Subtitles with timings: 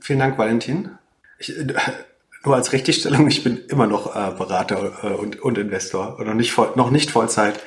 [0.00, 0.90] Vielen Dank, Valentin.
[1.38, 1.52] Ich,
[2.44, 6.34] nur als Richtigstellung, ich bin immer noch äh, Berater äh, und, und Investor und noch
[6.34, 7.60] nicht, voll, noch nicht Vollzeit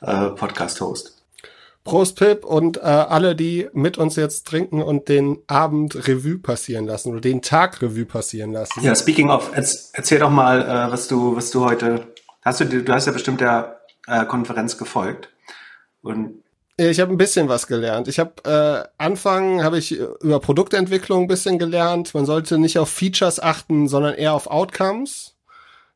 [0.00, 1.22] äh, Podcast-Host.
[1.84, 6.86] Prost Pip und äh, alle, die mit uns jetzt trinken und den Abend Revue passieren
[6.86, 8.82] lassen oder den Tag Revue passieren lassen.
[8.82, 12.06] Ja, speaking of, erzähl doch mal, äh, was du, was du heute,
[12.42, 15.28] hast du, du hast ja bestimmt der äh, Konferenz gefolgt
[16.02, 16.41] und
[16.90, 18.08] ich habe ein bisschen was gelernt.
[18.08, 22.14] Ich habe äh, Anfang habe ich über Produktentwicklung ein bisschen gelernt.
[22.14, 25.36] Man sollte nicht auf Features achten, sondern eher auf Outcomes.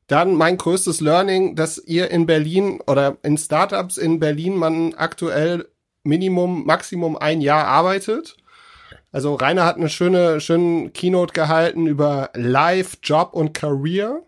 [0.06, 5.66] Dann mein größtes Learning, dass ihr in Berlin oder in Startups in Berlin man aktuell
[6.05, 8.37] Minimum, Maximum ein Jahr arbeitet.
[9.12, 14.23] Also Rainer hat eine schöne, schöne Keynote gehalten über Life, Job und Career.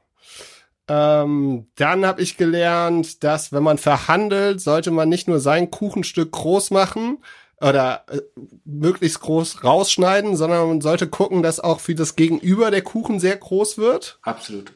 [0.89, 6.33] Ähm, dann habe ich gelernt, dass wenn man verhandelt, sollte man nicht nur sein Kuchenstück
[6.33, 7.19] groß machen
[7.61, 8.21] oder äh,
[8.65, 13.37] möglichst groß rausschneiden, sondern man sollte gucken, dass auch für das Gegenüber der Kuchen sehr
[13.37, 14.19] groß wird.
[14.23, 14.73] Absolut.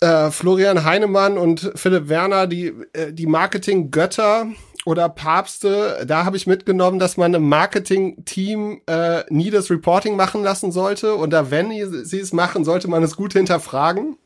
[0.00, 4.48] Äh, Florian Heinemann und Philipp Werner, die, äh, die Marketing-Götter
[4.84, 10.42] oder Papste, da habe ich mitgenommen, dass man im Marketing-Team äh, nie das Reporting machen
[10.42, 11.16] lassen sollte.
[11.16, 11.70] Oder wenn
[12.04, 14.16] sie es machen, sollte man es gut hinterfragen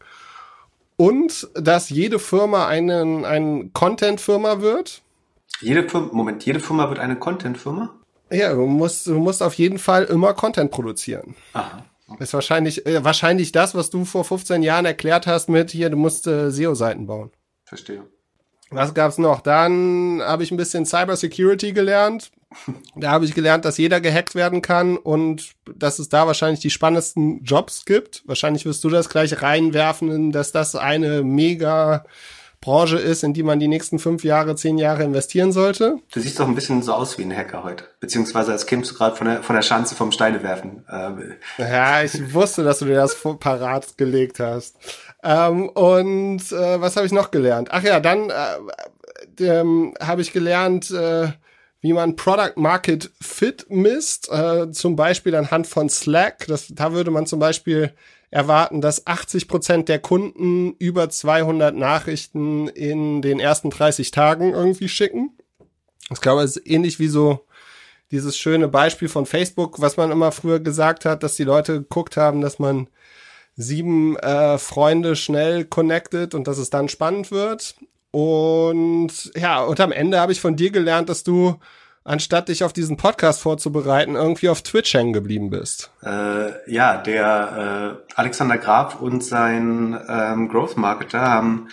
[0.96, 5.02] und dass jede Firma einen, eine Content-Firma wird.
[5.60, 7.94] Jede Firma, Moment, jede Firma wird eine Content-Firma?
[8.30, 11.36] Ja, du musst, du musst auf jeden Fall immer Content produzieren.
[11.52, 11.84] Aha.
[12.18, 15.96] Ist wahrscheinlich, äh, wahrscheinlich das, was du vor 15 Jahren erklärt hast mit hier, du
[15.96, 17.30] musst äh, SEO-Seiten bauen.
[17.64, 18.04] Verstehe.
[18.70, 19.40] Was gab's noch?
[19.40, 22.30] Dann habe ich ein bisschen Cyber Security gelernt.
[22.94, 26.70] Da habe ich gelernt, dass jeder gehackt werden kann und dass es da wahrscheinlich die
[26.70, 28.22] spannendsten Jobs gibt.
[28.26, 32.04] Wahrscheinlich wirst du das gleich reinwerfen, dass das eine mega
[32.60, 35.98] Branche ist, in die man die nächsten fünf Jahre, zehn Jahre investieren sollte.
[36.12, 37.84] Du siehst doch ein bisschen so aus wie ein Hacker heute.
[38.00, 40.84] Beziehungsweise als kämst du gerade von der, von der Schanze vom Steine werfen.
[40.90, 41.34] Ähm.
[41.58, 44.76] Ja, ich wusste, dass du dir das parat gelegt hast.
[45.22, 47.68] Ähm, und äh, was habe ich noch gelernt?
[47.70, 51.28] Ach ja, dann äh, ähm, habe ich gelernt, äh,
[51.86, 56.44] wie man Product Market Fit misst, äh, zum Beispiel anhand von Slack.
[56.48, 57.92] Das, da würde man zum Beispiel
[58.32, 64.88] erwarten, dass 80 Prozent der Kunden über 200 Nachrichten in den ersten 30 Tagen irgendwie
[64.88, 65.30] schicken.
[66.10, 67.46] Ich glaube, es ist ähnlich wie so
[68.10, 72.16] dieses schöne Beispiel von Facebook, was man immer früher gesagt hat, dass die Leute geguckt
[72.16, 72.88] haben, dass man
[73.54, 77.76] sieben äh, Freunde schnell connected und dass es dann spannend wird.
[78.16, 81.56] Und ja, und am Ende habe ich von dir gelernt, dass du
[82.02, 85.90] anstatt dich auf diesen Podcast vorzubereiten, irgendwie auf Twitch hängen geblieben bist.
[86.02, 91.68] Äh, ja, der äh, Alexander Graf und sein ähm, Growth Marketer haben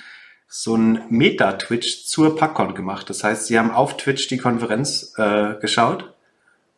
[0.49, 3.09] so ein Meta-Twitch zur PackCon gemacht.
[3.09, 6.13] Das heißt, sie haben auf Twitch die Konferenz äh, geschaut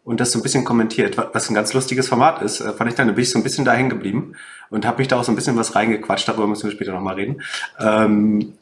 [0.03, 2.61] und das so ein bisschen kommentiert, was ein ganz lustiges Format ist.
[2.61, 4.35] Äh, fand ich dann, bin ich so ein bisschen da hängen geblieben
[4.69, 7.15] und habe mich da auch so ein bisschen was reingequatscht, darüber müssen wir später nochmal
[7.15, 7.41] reden.
[7.79, 8.53] Ähm,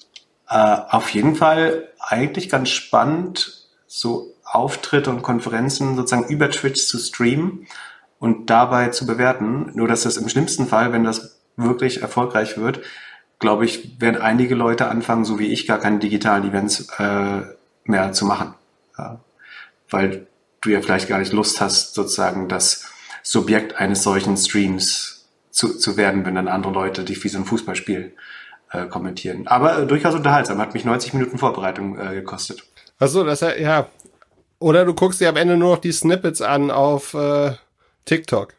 [0.53, 6.99] äh, auf jeden Fall eigentlich ganz spannend, so Auftritte und Konferenzen sozusagen über Twitch zu
[6.99, 7.65] streamen
[8.19, 9.71] und dabei zu bewerten.
[9.73, 12.81] Nur dass das im schlimmsten Fall, wenn das wirklich erfolgreich wird,
[13.39, 17.41] glaube ich, werden einige Leute anfangen, so wie ich, gar keine digitalen Events äh,
[17.85, 18.53] mehr zu machen.
[18.97, 19.19] Ja.
[19.89, 20.27] Weil
[20.61, 22.85] du ja vielleicht gar nicht Lust hast, sozusagen das
[23.23, 27.45] Subjekt eines solchen Streams zu, zu werden, wenn dann andere Leute dich wie so ein
[27.45, 28.13] Fußballspiel
[28.73, 29.47] äh, kommentieren.
[29.47, 32.63] Aber äh, durchaus unterhaltsam, hat mich 90 Minuten Vorbereitung äh, gekostet.
[32.99, 33.87] Achso, das ja,
[34.59, 37.51] oder du guckst dir am Ende nur noch die Snippets an auf äh,
[38.05, 38.53] TikTok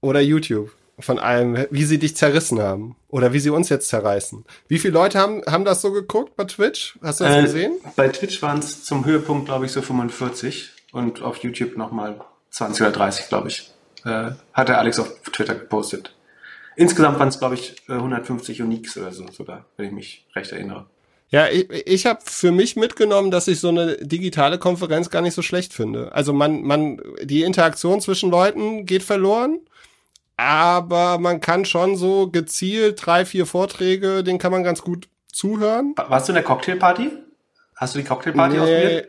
[0.00, 4.44] oder YouTube von allem, wie sie dich zerrissen haben oder wie sie uns jetzt zerreißen.
[4.68, 6.98] Wie viele Leute haben, haben das so geguckt bei Twitch?
[7.02, 7.72] Hast du das äh, gesehen?
[7.96, 12.82] Bei Twitch waren es zum Höhepunkt, glaube ich, so 45 und auf YouTube nochmal 20
[12.82, 13.72] oder 30, glaube ich.
[14.04, 16.14] Äh, hat der Alex auf Twitter gepostet.
[16.76, 20.86] Insgesamt waren es, glaube ich, 150 Uniques oder so sogar, wenn ich mich recht erinnere.
[21.30, 25.34] Ja, ich, ich habe für mich mitgenommen, dass ich so eine digitale Konferenz gar nicht
[25.34, 26.12] so schlecht finde.
[26.12, 29.58] Also man, man, die Interaktion zwischen Leuten geht verloren,
[30.36, 35.94] aber man kann schon so gezielt drei, vier Vorträge, den kann man ganz gut zuhören.
[35.96, 37.10] Warst du in der Cocktailparty?
[37.76, 38.60] Hast du die Cocktailparty nee.
[38.60, 39.08] ausprobiert?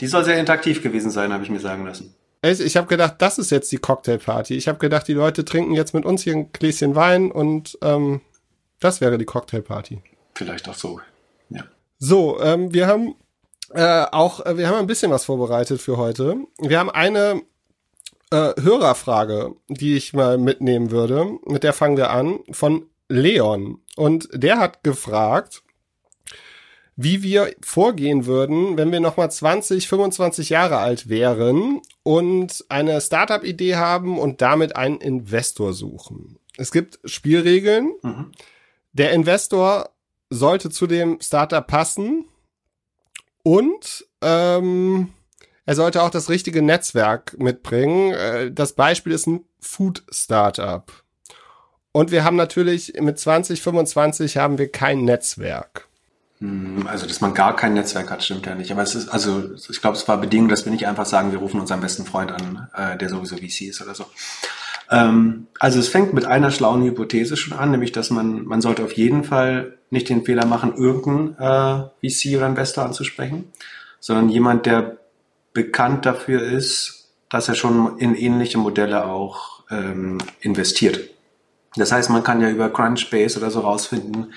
[0.00, 2.14] Die soll sehr interaktiv gewesen sein, habe ich mir sagen lassen.
[2.42, 4.54] Ich habe gedacht, das ist jetzt die Cocktailparty.
[4.54, 8.20] Ich habe gedacht, die Leute trinken jetzt mit uns hier ein Gläschen Wein und ähm,
[8.78, 10.02] das wäre die Cocktailparty.
[10.34, 11.00] Vielleicht auch so.
[11.48, 11.64] Ja.
[11.98, 13.14] So, ähm, wir haben
[13.72, 16.36] äh, auch, äh, wir haben ein bisschen was vorbereitet für heute.
[16.58, 17.42] Wir haben eine
[18.30, 21.38] äh, Hörerfrage, die ich mal mitnehmen würde.
[21.46, 23.80] Mit der fangen wir an von Leon.
[23.96, 25.62] Und der hat gefragt,
[26.96, 33.76] wie wir vorgehen würden, wenn wir nochmal 20, 25 Jahre alt wären und eine Startup-Idee
[33.76, 36.38] haben und damit einen Investor suchen.
[36.56, 37.92] Es gibt Spielregeln.
[38.02, 38.32] Mhm.
[38.94, 39.90] Der Investor
[40.30, 42.24] sollte zu dem Startup passen
[43.42, 45.12] und ähm,
[45.66, 48.12] er sollte auch das richtige Netzwerk mitbringen.
[48.14, 50.90] Äh, das Beispiel ist ein Food Startup.
[51.92, 55.85] Und wir haben natürlich mit 2025 haben wir kein Netzwerk.
[56.40, 58.70] Hm, also, dass man gar kein Netzwerk hat, stimmt ja nicht.
[58.70, 61.38] Aber es ist, also, ich glaube, es war Bedingung, dass wir nicht einfach sagen, wir
[61.38, 64.04] rufen unseren besten Freund an, äh, der sowieso VC ist oder so.
[64.90, 68.84] Ähm, also, es fängt mit einer schlauen Hypothese schon an, nämlich, dass man, man sollte
[68.84, 73.50] auf jeden Fall nicht den Fehler machen, irgendeinen äh, VC oder Investor anzusprechen,
[74.00, 74.98] sondern jemand, der
[75.52, 81.00] bekannt dafür ist, dass er schon in ähnliche Modelle auch ähm, investiert.
[81.76, 84.32] Das heißt, man kann ja über Crunchbase oder so rausfinden,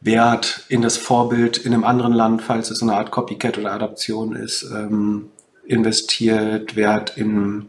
[0.00, 3.72] wer hat in das Vorbild in einem anderen Land, falls es eine Art Copycat oder
[3.72, 5.30] Adaption ist, ähm,
[5.66, 7.68] investiert, wer hat in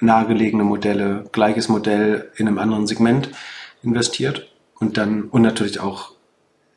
[0.00, 3.30] nahegelegene Modelle, gleiches Modell in einem anderen Segment
[3.82, 6.12] investiert und dann und natürlich auch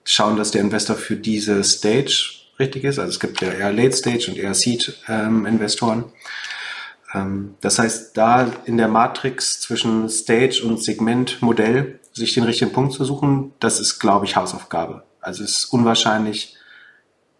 [0.05, 2.99] schauen, dass der Investor für diese Stage richtig ist.
[2.99, 6.05] Also es gibt ja eher Late Stage und eher Seed ähm, Investoren.
[7.13, 12.71] Ähm, das heißt, da in der Matrix zwischen Stage und Segment Modell sich den richtigen
[12.71, 15.03] Punkt zu suchen, das ist, glaube ich, Hausaufgabe.
[15.19, 16.55] Also es ist unwahrscheinlich,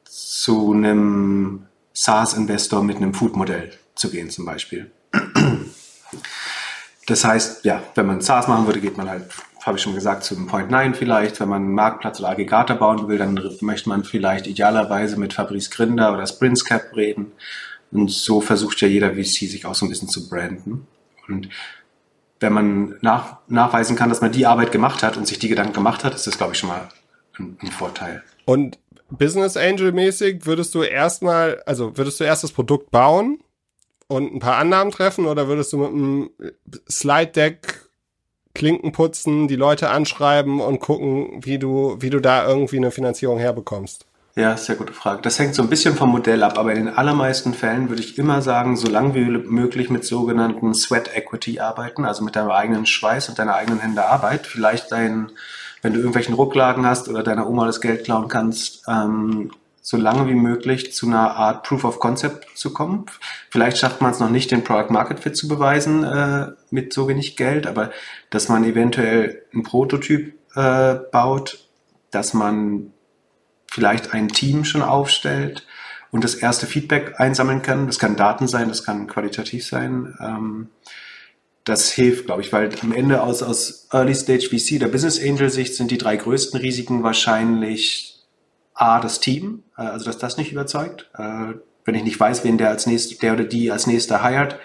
[0.06, 4.92] zu einem SaaS-Investor mit einem Food-Modell zu gehen zum Beispiel.
[7.06, 9.26] Das heißt, ja, wenn man SaaS machen würde, geht man halt
[9.66, 11.40] habe ich schon gesagt, zu einem Point 9 vielleicht.
[11.40, 15.70] Wenn man einen Marktplatz oder Aggregator bauen will, dann möchte man vielleicht idealerweise mit Fabrice
[15.70, 17.32] Grinder oder Sprintscap reden.
[17.92, 20.88] Und so versucht ja jeder VC sich auch so ein bisschen zu branden.
[21.28, 21.50] Und
[22.44, 25.74] wenn man nach, nachweisen kann, dass man die Arbeit gemacht hat und sich die Gedanken
[25.74, 26.90] gemacht hat, ist das, glaube ich, schon mal
[27.40, 28.22] ein, ein Vorteil.
[28.46, 28.78] Und
[29.10, 33.40] Business Angel mäßig würdest du erstmal, also würdest du erst das Produkt bauen
[34.08, 36.30] und ein paar Annahmen treffen oder würdest du mit einem
[36.90, 37.90] Slide Deck
[38.56, 43.40] Klinken putzen, die Leute anschreiben und gucken, wie du, wie du da irgendwie eine Finanzierung
[43.40, 44.06] herbekommst?
[44.36, 45.22] Ja, sehr gute Frage.
[45.22, 48.18] Das hängt so ein bisschen vom Modell ab, aber in den allermeisten Fällen würde ich
[48.18, 52.88] immer sagen, so lange wie möglich mit sogenannten Sweat Equity arbeiten, also mit deinem eigenen
[52.88, 54.48] Schweiß und deiner eigenen Hände Arbeit.
[54.48, 55.32] Vielleicht dein,
[55.84, 59.52] wenn du irgendwelchen Rücklagen hast oder deiner Oma das Geld klauen kannst, ähm,
[59.84, 63.06] so lange wie möglich zu einer Art Proof of Concept zu kommen.
[63.52, 67.08] Vielleicht schafft man es noch nicht, den Product Market Fit zu beweisen äh, mit so
[67.08, 67.92] wenig Geld, aber
[68.32, 71.60] dass man eventuell einen Prototyp äh, baut,
[72.10, 72.94] dass man
[73.74, 75.66] vielleicht ein Team schon aufstellt
[76.12, 77.88] und das erste Feedback einsammeln kann.
[77.88, 80.16] Das kann Daten sein, das kann qualitativ sein.
[80.20, 80.70] Ähm,
[81.64, 85.50] das hilft, glaube ich, weil am Ende aus, aus Early Stage VC, der Business Angel
[85.50, 88.20] Sicht, sind die drei größten Risiken wahrscheinlich
[88.76, 91.10] A, das Team, äh, also dass das nicht überzeugt.
[91.18, 91.54] Äh,
[91.84, 94.60] wenn ich nicht weiß, wen der als nächster, der oder die als nächster hired,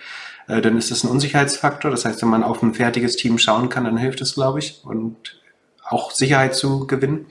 [0.48, 1.90] äh, dann ist das ein Unsicherheitsfaktor.
[1.90, 4.82] Das heißt, wenn man auf ein fertiges Team schauen kann, dann hilft es, glaube ich,
[4.84, 5.40] und
[5.82, 7.24] auch Sicherheit zu gewinnen.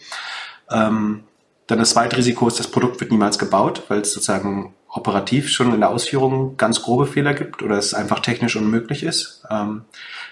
[0.71, 1.26] Ähm,
[1.67, 5.73] dann das zweite Risiko ist, das Produkt wird niemals gebaut, weil es sozusagen operativ schon
[5.73, 9.43] in der Ausführung ganz grobe Fehler gibt oder es einfach technisch unmöglich ist.
[9.51, 9.83] Ähm,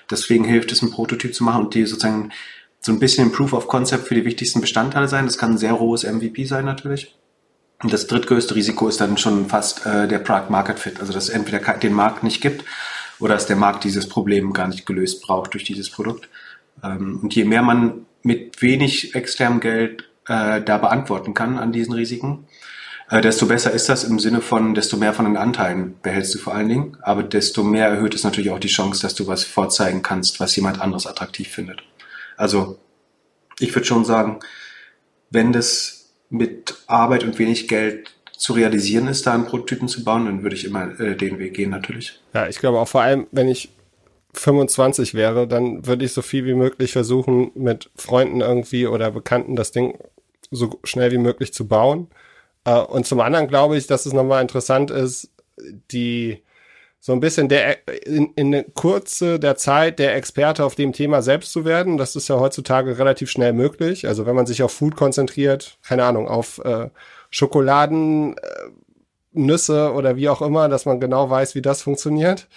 [0.10, 2.32] deswegen hilft es, ein Prototyp zu machen und die sozusagen
[2.80, 5.26] so ein bisschen Proof of Concept für die wichtigsten Bestandteile sein.
[5.26, 7.16] Das kann ein sehr rohes MVP sein natürlich.
[7.84, 11.26] Und das drittgrößte Risiko ist dann schon fast äh, der Product Market Fit, also dass
[11.26, 12.64] es entweder den Markt nicht gibt
[13.20, 16.30] oder dass der Markt dieses Problem gar nicht gelöst braucht durch dieses Produkt.
[16.82, 21.94] Ähm, und je mehr man mit wenig externem Geld äh, da beantworten kann an diesen
[21.94, 22.48] Risiken,
[23.10, 26.40] äh, desto besser ist das im Sinne von, desto mehr von den Anteilen behältst du
[26.40, 29.44] vor allen Dingen, aber desto mehr erhöht es natürlich auch die Chance, dass du was
[29.44, 31.84] vorzeigen kannst, was jemand anderes attraktiv findet.
[32.36, 32.80] Also
[33.60, 34.40] ich würde schon sagen,
[35.30, 40.26] wenn das mit Arbeit und wenig Geld zu realisieren ist, da einen Prototypen zu bauen,
[40.26, 42.20] dann würde ich immer äh, den Weg gehen natürlich.
[42.34, 43.70] Ja, ich glaube auch vor allem, wenn ich
[44.34, 49.56] 25 wäre, dann würde ich so viel wie möglich versuchen, mit Freunden irgendwie oder Bekannten
[49.56, 49.98] das Ding
[50.52, 52.10] so schnell wie möglich zu bauen.
[52.66, 55.32] Äh, und zum anderen glaube ich, dass es nochmal interessant ist,
[55.92, 56.44] die
[57.00, 61.52] so ein bisschen der in, in Kurze der Zeit der Experte auf dem Thema selbst
[61.52, 61.98] zu werden.
[61.98, 64.08] Das ist ja heutzutage relativ schnell möglich.
[64.08, 66.90] Also wenn man sich auf Food konzentriert, keine Ahnung, auf äh,
[67.30, 68.42] Schokoladen, äh,
[69.34, 72.48] Nüsse oder wie auch immer, dass man genau weiß, wie das funktioniert.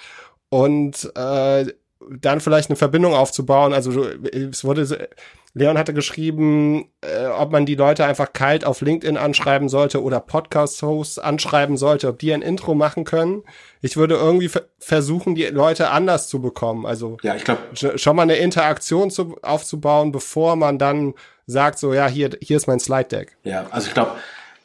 [0.49, 1.67] Und äh,
[2.11, 3.75] dann vielleicht eine Verbindung aufzubauen.
[3.75, 5.11] Also es wurde
[5.55, 10.21] Leon hatte geschrieben, äh, ob man die Leute einfach kalt auf LinkedIn anschreiben sollte oder
[10.21, 13.43] Podcast-Hosts anschreiben sollte, ob die ein Intro machen können.
[13.81, 16.87] Ich würde irgendwie versuchen, die Leute anders zu bekommen.
[16.87, 21.15] Also ja, ich glaube schon mal eine Interaktion zu, aufzubauen, bevor man dann
[21.47, 23.37] sagt, so ja, hier, hier ist mein Slide Deck.
[23.43, 24.13] Ja, also ich glaube,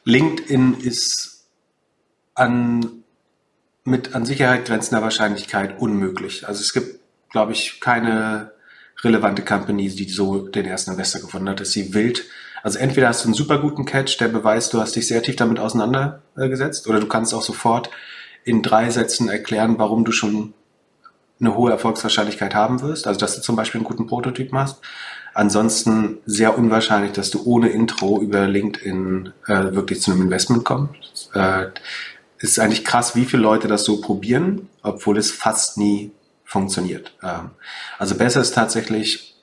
[0.04, 1.46] LinkedIn ist
[2.34, 3.04] an,
[3.84, 6.46] mit an Sicherheit grenzender Wahrscheinlichkeit unmöglich.
[6.46, 7.00] Also es gibt,
[7.30, 8.53] glaube ich, keine
[9.04, 12.24] relevante Company, die so den ersten Investor gefunden hat, dass sie wild
[12.64, 15.36] also entweder hast du einen super guten Catch, der beweist, du hast dich sehr tief
[15.36, 17.90] damit auseinandergesetzt, oder du kannst auch sofort
[18.42, 20.54] in drei Sätzen erklären, warum du schon
[21.38, 23.06] eine hohe Erfolgswahrscheinlichkeit haben wirst.
[23.06, 24.80] Also dass du zum Beispiel einen guten Prototyp machst.
[25.34, 31.30] Ansonsten sehr unwahrscheinlich, dass du ohne Intro über LinkedIn äh, wirklich zu einem Investment kommst.
[31.34, 31.66] Äh,
[32.38, 36.12] ist eigentlich krass, wie viele Leute das so probieren, obwohl es fast nie
[36.54, 37.16] funktioniert.
[37.22, 37.50] Ähm,
[37.98, 39.34] also besser ist tatsächlich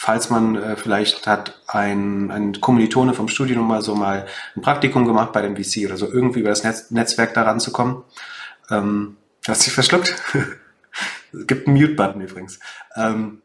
[0.00, 5.04] falls man äh, vielleicht hat ein, ein Kommilitone vom Studium mal so mal ein Praktikum
[5.04, 8.04] gemacht bei dem VC oder so, irgendwie über das Netz, Netzwerk daran zu kommen.
[8.70, 9.16] Ähm,
[9.48, 10.14] hast dich verschluckt?
[11.32, 12.60] es gibt einen Mute-Button übrigens.
[12.94, 13.42] Ähm,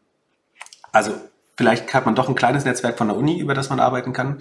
[0.91, 1.15] also
[1.57, 4.37] vielleicht hat man doch ein kleines Netzwerk von der Uni, über das man arbeiten kann.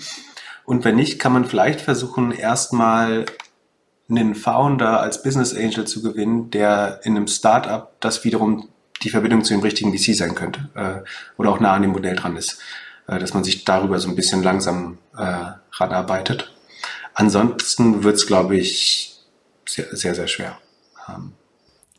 [0.64, 3.25] Und wenn nicht, kann man vielleicht versuchen, erstmal
[4.19, 8.69] einen Founder als Business Angel zu gewinnen, der in einem Startup das wiederum
[9.02, 12.14] die Verbindung zu dem richtigen VC sein könnte äh, oder auch nah an dem Modell
[12.14, 12.61] dran ist,
[13.09, 16.52] äh, dass man sich darüber so ein bisschen langsam äh, ranarbeitet.
[17.14, 19.16] Ansonsten wird es, glaube ich,
[19.66, 20.59] sehr, sehr, sehr schwer.
[21.09, 21.33] Ähm.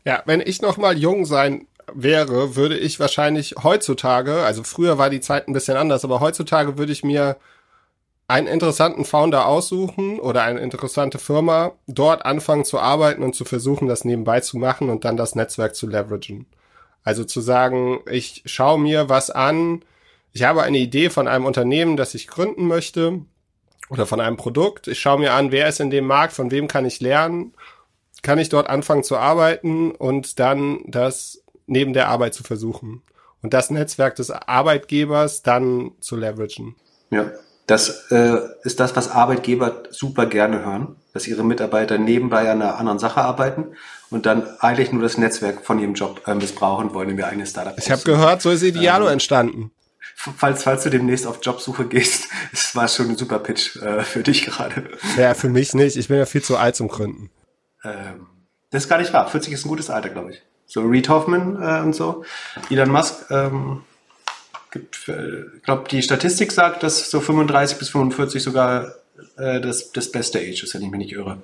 [0.06, 5.10] Ja, wenn ich noch mal jung sein wäre, würde ich wahrscheinlich heutzutage, also früher war
[5.10, 7.38] die Zeit ein bisschen anders, aber heutzutage würde ich mir
[8.28, 13.88] einen interessanten Founder aussuchen oder eine interessante Firma, dort anfangen zu arbeiten und zu versuchen,
[13.88, 16.46] das nebenbei zu machen und dann das Netzwerk zu leveragen.
[17.04, 19.84] Also zu sagen, ich schaue mir was an,
[20.32, 23.22] ich habe eine Idee von einem Unternehmen, das ich gründen möchte
[23.90, 24.88] oder von einem Produkt.
[24.88, 27.54] Ich schaue mir an, wer ist in dem Markt, von wem kann ich lernen,
[28.24, 33.04] kann ich dort anfangen zu arbeiten und dann das neben der Arbeit zu versuchen
[33.42, 36.76] und das Netzwerk des Arbeitgebers dann zu leveragen.
[37.12, 37.32] Ja,
[37.68, 42.78] das äh, ist das, was Arbeitgeber super gerne hören, dass ihre Mitarbeiter nebenbei an einer
[42.78, 43.68] anderen Sache arbeiten
[44.10, 47.52] und dann eigentlich nur das Netzwerk von ihrem Job äh, missbrauchen wollen, um ihr eigenes
[47.52, 49.72] Startup Ich habe gehört, so ist Idealo ähm, entstanden.
[50.16, 54.24] Falls, falls du demnächst auf Jobsuche gehst, es war schon ein super Pitch äh, für
[54.24, 54.90] dich gerade.
[55.18, 55.96] Ja, für mich nicht.
[55.96, 57.30] Ich bin ja viel zu alt zum Gründen.
[57.84, 58.28] Ähm,
[58.72, 59.28] das ist gar nicht wahr.
[59.30, 60.42] 40 ist ein gutes Alter, glaube ich.
[60.66, 62.24] So Reed Hoffman äh, und so.
[62.70, 63.84] Elon Musk ähm,
[64.74, 68.96] gibt, äh, ich glaube, die Statistik sagt, dass so 35 bis 45 sogar
[69.38, 71.38] äh, das, das beste Age ist, wenn ich mich nicht irre.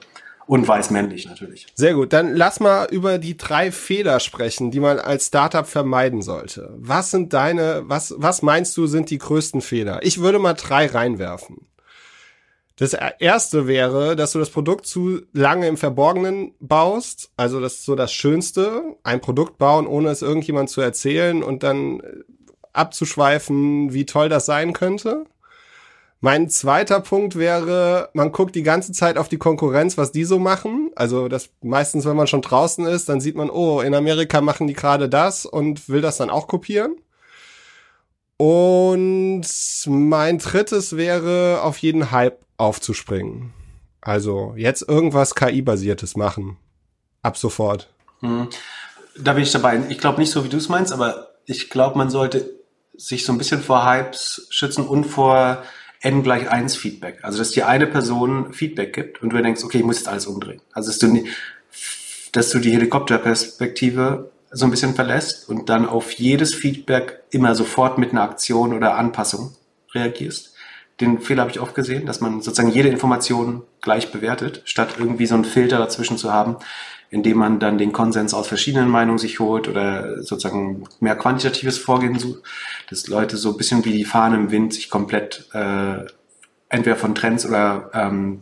[0.47, 1.67] Und weiß männlich natürlich.
[1.75, 2.11] Sehr gut.
[2.11, 6.73] Dann lass mal über die drei Fehler sprechen, die man als Startup vermeiden sollte.
[6.75, 9.99] Was sind deine, was, was meinst du sind die größten Fehler?
[10.01, 11.67] Ich würde mal drei reinwerfen.
[12.77, 17.29] Das erste wäre, dass du das Produkt zu lange im Verborgenen baust.
[17.37, 18.95] Also das ist so das Schönste.
[19.03, 22.01] Ein Produkt bauen, ohne es irgendjemand zu erzählen und dann
[22.79, 25.25] abzuschweifen, wie toll das sein könnte.
[26.21, 30.37] Mein zweiter Punkt wäre, man guckt die ganze Zeit auf die Konkurrenz, was die so
[30.37, 30.91] machen.
[30.95, 34.67] Also das meistens, wenn man schon draußen ist, dann sieht man, oh, in Amerika machen
[34.67, 36.97] die gerade das und will das dann auch kopieren.
[38.35, 39.45] Und
[39.85, 43.53] mein drittes wäre, auf jeden Hype aufzuspringen.
[44.01, 46.57] Also jetzt irgendwas KI-basiertes machen.
[47.21, 47.89] Ab sofort.
[48.21, 48.49] Hm.
[49.17, 49.81] Da bin ich dabei.
[49.89, 52.58] Ich glaube nicht so, wie du es meinst, aber ich glaube, man sollte
[52.99, 55.63] sich so ein bisschen vor Hypes schützen und vor
[56.01, 57.19] n gleich 1 Feedback.
[57.23, 60.27] Also, dass dir eine Person Feedback gibt und du denkst, okay, ich muss jetzt alles
[60.27, 60.61] umdrehen.
[60.73, 61.23] Also, dass du,
[62.33, 67.97] dass du die Helikopterperspektive so ein bisschen verlässt und dann auf jedes Feedback immer sofort
[67.97, 69.55] mit einer Aktion oder Anpassung
[69.93, 70.53] reagierst.
[70.99, 75.27] Den Fehler habe ich oft gesehen, dass man sozusagen jede Information gleich bewertet, statt irgendwie
[75.27, 76.57] so einen Filter dazwischen zu haben,
[77.09, 82.19] indem man dann den Konsens aus verschiedenen Meinungen sich holt oder sozusagen mehr quantitatives Vorgehen
[82.19, 82.43] sucht,
[82.89, 86.05] dass Leute so ein bisschen wie die Fahne im Wind sich komplett äh,
[86.69, 88.41] entweder von Trends oder ähm,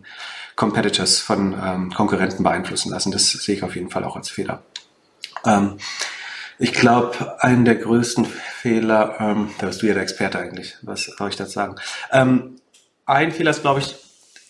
[0.56, 3.12] Competitors von ähm, Konkurrenten beeinflussen lassen.
[3.12, 4.64] Das sehe ich auf jeden Fall auch als Fehler.
[5.46, 5.78] Ähm,
[6.60, 11.06] ich glaube, einen der größten Fehler, ähm, da bist du ja der Experte eigentlich, was
[11.06, 11.76] soll ich dazu sagen?
[12.12, 12.56] Ähm,
[13.06, 13.96] ein Fehler ist, glaube ich,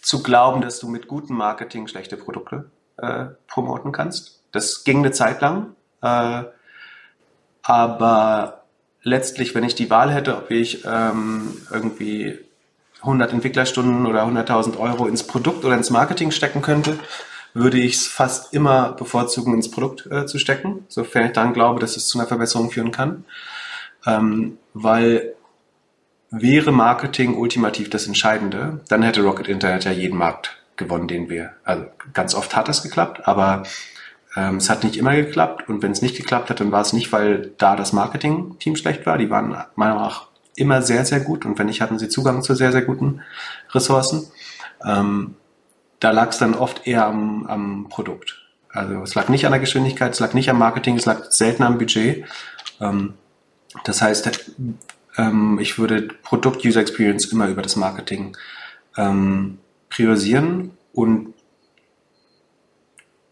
[0.02, 4.42] zu glauben, dass du mit gutem Marketing schlechte Produkte äh, promoten kannst.
[4.52, 5.76] Das ging eine Zeit lang.
[6.02, 6.44] Äh,
[7.62, 8.64] aber
[9.04, 12.40] letztlich, wenn ich die Wahl hätte, ob ich ähm, irgendwie
[13.02, 16.98] 100 Entwicklerstunden oder 100.000 Euro ins Produkt oder ins Marketing stecken könnte,
[17.54, 21.80] würde ich es fast immer bevorzugen, ins Produkt äh, zu stecken, sofern ich dann glaube,
[21.80, 23.26] dass es zu einer Verbesserung führen kann.
[24.06, 25.34] Ähm, weil
[26.30, 31.54] wäre Marketing ultimativ das Entscheidende, dann hätte Rocket Internet ja jeden Markt gewonnen, den wir,
[31.64, 33.64] also ganz oft hat das geklappt, aber
[34.36, 36.94] ähm, es hat nicht immer geklappt und wenn es nicht geklappt hat, dann war es
[36.94, 39.18] nicht, weil da das Marketing-Team schlecht war.
[39.18, 42.44] Die waren meiner Meinung nach immer sehr, sehr gut und wenn nicht, hatten sie Zugang
[42.44, 43.22] zu sehr, sehr guten
[43.72, 44.28] Ressourcen.
[44.86, 45.36] Ähm,
[46.00, 48.44] da lag es dann oft eher am, am Produkt.
[48.70, 51.64] Also es lag nicht an der Geschwindigkeit, es lag nicht am Marketing, es lag selten
[51.64, 52.26] am Budget.
[52.80, 53.16] Ähm,
[53.84, 54.54] das heißt,
[55.18, 58.38] ähm, ich würde Produkt-User Experience immer über das Marketing
[58.98, 59.58] ähm,
[59.90, 61.34] priorisieren und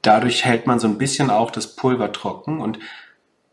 [0.02, 2.62] dadurch hält man so ein bisschen auch das Pulver trocken.
[2.62, 2.80] Und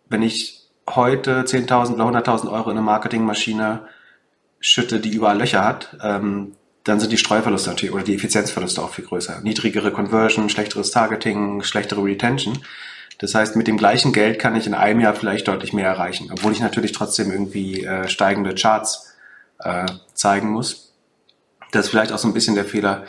[0.09, 3.87] wenn ich heute 10.000 oder 100.000 Euro in eine Marketingmaschine
[4.61, 6.53] schütte, die überall Löcher hat, ähm,
[6.85, 9.41] dann sind die Streuverluste natürlich oder die Effizienzverluste auch viel größer.
[9.43, 12.59] Niedrigere Conversion, schlechteres Targeting, schlechtere Retention.
[13.19, 16.31] Das heißt, mit dem gleichen Geld kann ich in einem Jahr vielleicht deutlich mehr erreichen,
[16.33, 19.15] obwohl ich natürlich trotzdem irgendwie äh, steigende Charts
[19.61, 20.92] äh, zeigen muss.
[21.73, 23.05] Das ist vielleicht auch so ein bisschen der Fehler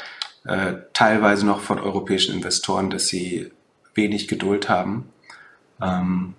[0.46, 3.52] äh, teilweise noch von europäischen Investoren, dass sie
[3.94, 5.10] wenig Geduld haben.
[5.82, 6.34] Ähm,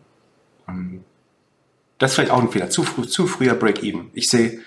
[1.99, 2.69] das ist vielleicht auch ein Fehler.
[2.71, 4.11] Zu, früh, zu früher Break-Even.
[4.14, 4.61] Ich sehe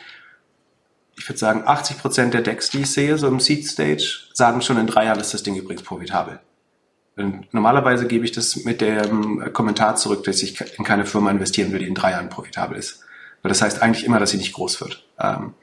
[1.17, 4.61] ich würde sagen, 80 Prozent der Decks, die ich sehe, so im Seed Stage, sagen
[4.61, 6.39] schon in drei Jahren ist das Ding übrigens profitabel.
[7.15, 11.71] Und normalerweise gebe ich das mit dem Kommentar zurück, dass ich in keine Firma investieren
[11.71, 13.01] würde, die in drei Jahren profitabel ist.
[13.41, 15.03] Weil das heißt eigentlich immer, dass sie nicht groß wird.
[15.19, 15.55] Ähm,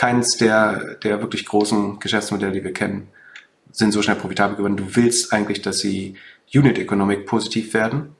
[0.00, 3.08] keins der, der wirklich großen Geschäftsmodelle, die wir kennen,
[3.70, 4.78] sind so schnell profitabel geworden.
[4.78, 6.14] Du willst eigentlich, dass sie
[6.54, 8.16] Unit Economic positiv werden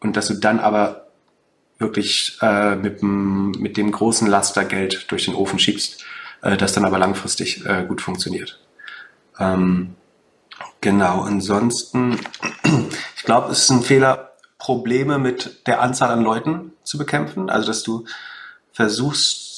[0.00, 1.06] und dass du dann aber
[1.78, 6.04] wirklich äh, mit, dem, mit dem großen Laster Geld durch den Ofen schiebst
[6.40, 8.58] äh, das dann aber langfristig äh, gut funktioniert.
[9.38, 9.94] Ähm,
[10.80, 12.18] genau, ansonsten,
[13.16, 17.48] ich glaube, es ist ein Fehler, Probleme mit der Anzahl an Leuten zu bekämpfen.
[17.48, 18.06] Also, dass du
[18.72, 19.51] versuchst,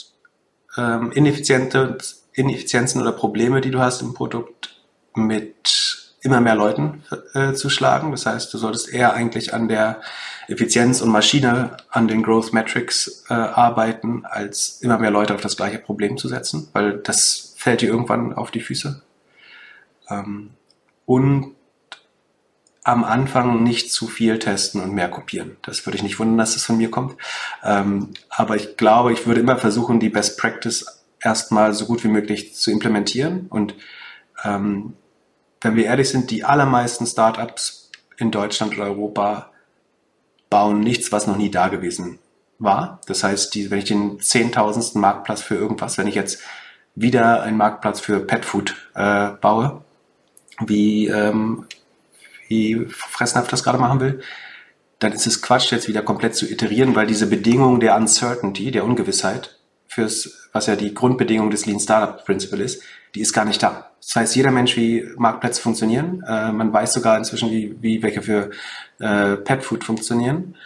[0.76, 1.98] ähm, ineffiziente
[2.32, 4.76] Ineffizienzen oder Probleme, die du hast im Produkt,
[5.14, 7.04] mit immer mehr Leuten
[7.34, 8.10] äh, zu schlagen.
[8.10, 10.00] Das heißt, du solltest eher eigentlich an der
[10.48, 15.56] Effizienz und Maschine an den Growth Metrics äh, arbeiten, als immer mehr Leute auf das
[15.56, 19.02] gleiche Problem zu setzen, weil das fällt dir irgendwann auf die Füße.
[20.08, 20.50] Ähm,
[21.06, 21.54] und
[22.84, 25.56] am Anfang nicht zu viel testen und mehr kopieren.
[25.62, 27.16] Das würde ich nicht wundern, dass das von mir kommt.
[27.64, 32.08] Ähm, aber ich glaube, ich würde immer versuchen, die Best Practice erstmal so gut wie
[32.08, 33.46] möglich zu implementieren.
[33.48, 33.74] Und
[34.44, 34.92] ähm,
[35.62, 39.50] wenn wir ehrlich sind, die allermeisten Startups in Deutschland oder Europa
[40.50, 42.18] bauen nichts, was noch nie da gewesen
[42.58, 43.00] war.
[43.06, 46.42] Das heißt, die, wenn ich den zehntausendsten Marktplatz für irgendwas, wenn ich jetzt
[46.94, 49.82] wieder einen Marktplatz für Petfood äh, baue,
[50.60, 51.66] wie, ähm,
[52.48, 54.20] wie Fressnapf das gerade machen will,
[54.98, 58.84] dann ist es Quatsch, jetzt wieder komplett zu iterieren, weil diese Bedingung der Uncertainty, der
[58.84, 62.82] Ungewissheit, fürs, was ja die Grundbedingung des Lean Startup Principle ist,
[63.14, 63.90] die ist gar nicht da.
[64.00, 66.22] Das heißt, jeder Mensch, wie Marktplätze funktionieren.
[66.26, 68.50] Äh, man weiß sogar inzwischen, wie, wie welche für
[68.98, 70.56] äh, Pet Food funktionieren.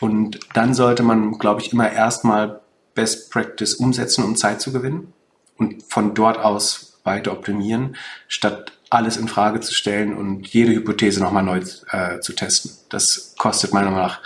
[0.00, 2.60] Und dann sollte man, glaube ich, immer erstmal
[2.94, 5.12] Best Practice umsetzen, um Zeit zu gewinnen
[5.56, 7.96] und von dort aus weiter optimieren,
[8.28, 12.70] statt alles in Frage zu stellen und jede Hypothese nochmal neu äh, zu testen.
[12.88, 14.20] Das kostet meiner Meinung nach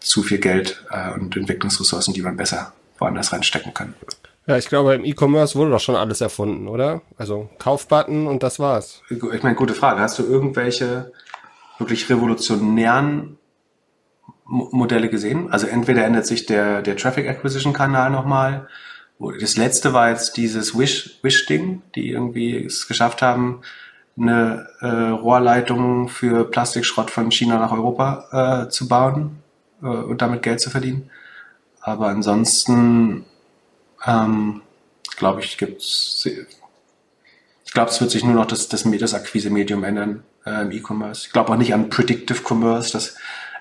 [0.00, 3.94] zu viel Geld äh, und Entwicklungsressourcen, die man besser woanders reinstecken kann.
[4.46, 7.02] Ja, ich glaube, im E-Commerce wurde doch schon alles erfunden, oder?
[7.18, 9.02] Also Kaufbutton und das war's.
[9.10, 10.00] Ich meine, gute Frage.
[10.00, 11.12] Hast du irgendwelche
[11.78, 13.36] wirklich revolutionären
[14.46, 15.52] Modelle gesehen?
[15.52, 18.68] Also entweder ändert sich der, der Traffic Acquisition Kanal nochmal.
[19.38, 23.60] Das letzte war jetzt dieses Wish, Wish-Ding, die irgendwie es geschafft haben,
[24.18, 29.42] eine äh, Rohrleitung für Plastikschrott von China nach Europa äh, zu bauen
[29.82, 31.10] äh, und damit Geld zu verdienen.
[31.80, 33.24] Aber ansonsten
[34.06, 34.62] ähm,
[35.18, 36.26] glaube ich, gibt's.
[37.64, 41.26] Ich glaube, es wird sich nur noch das, das, das Akquise-Medium ändern äh, im E-Commerce.
[41.26, 43.16] Ich glaube auch nicht an Predictive Commerce, dass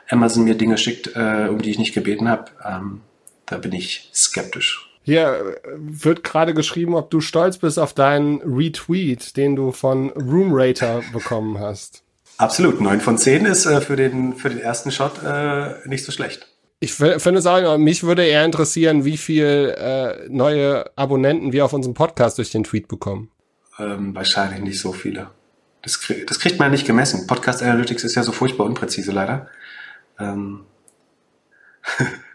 [0.10, 2.52] Amazon mir Dinge schickt, äh, um die ich nicht gebeten habe.
[2.64, 3.02] Ähm,
[3.46, 4.90] da bin ich skeptisch.
[5.08, 10.10] Hier äh, wird gerade geschrieben, ob du stolz bist auf deinen Retweet, den du von
[10.10, 12.04] Roomrater bekommen hast.
[12.38, 12.82] Absolut.
[12.82, 16.50] Neun von zehn ist äh, für, den, für den ersten Shot äh, nicht so schlecht.
[16.82, 21.72] Ich finde es auch, mich würde eher interessieren, wie viel äh, neue Abonnenten wir auf
[21.72, 23.32] unserem Podcast durch den Tweet bekommen.
[23.80, 25.30] Ähm, wahrscheinlich nicht so viele.
[25.84, 27.28] Das, das kriegt man nicht gemessen.
[27.28, 29.48] Podcast Analytics ist ja so furchtbar unpräzise leider.
[30.20, 30.66] Ähm.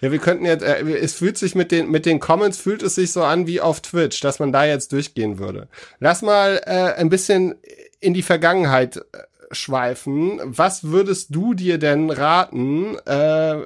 [0.00, 2.94] ja, wir könnten jetzt, äh, es fühlt sich mit den, mit den Comments fühlt es
[2.94, 5.68] sich so an wie auf Twitch, dass man da jetzt durchgehen würde.
[5.98, 7.56] Lass mal äh, ein bisschen
[8.00, 9.02] in die Vergangenheit äh,
[9.50, 10.40] schweifen.
[10.44, 12.96] Was würdest du dir denn raten?
[13.06, 13.56] Äh,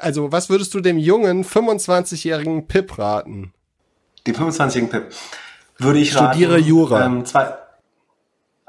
[0.00, 3.52] also, was würdest du dem jungen 25-jährigen Pip raten?
[4.26, 5.06] Dem 25-jährigen Pip
[5.78, 7.06] würde ich Studiere raten, Jura.
[7.06, 7.54] Ähm, zwei,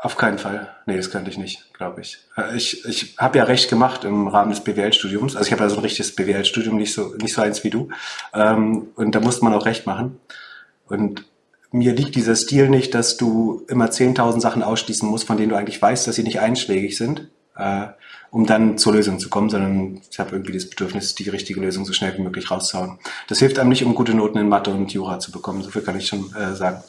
[0.06, 0.70] auf keinen Fall.
[0.86, 2.20] Nee, das könnte ich nicht, glaube ich.
[2.38, 5.36] Äh, ich, ich habe ja recht gemacht im Rahmen des BWL-Studiums.
[5.36, 7.89] Also ich habe ja so ein richtiges BWL-Studium, nicht so, nicht so eins wie du.
[8.32, 10.20] Ähm, und da musste man auch recht machen.
[10.88, 11.26] Und
[11.72, 15.56] mir liegt dieser Stil nicht, dass du immer 10.000 Sachen ausschließen musst, von denen du
[15.56, 17.88] eigentlich weißt, dass sie nicht einschlägig sind, äh,
[18.30, 21.84] um dann zur Lösung zu kommen, sondern ich habe irgendwie das Bedürfnis, die richtige Lösung
[21.84, 23.00] so schnell wie möglich rauszuhauen.
[23.28, 25.82] Das hilft einem nicht, um gute Noten in Mathe und Jura zu bekommen, so viel
[25.82, 26.84] kann ich schon äh, sagen.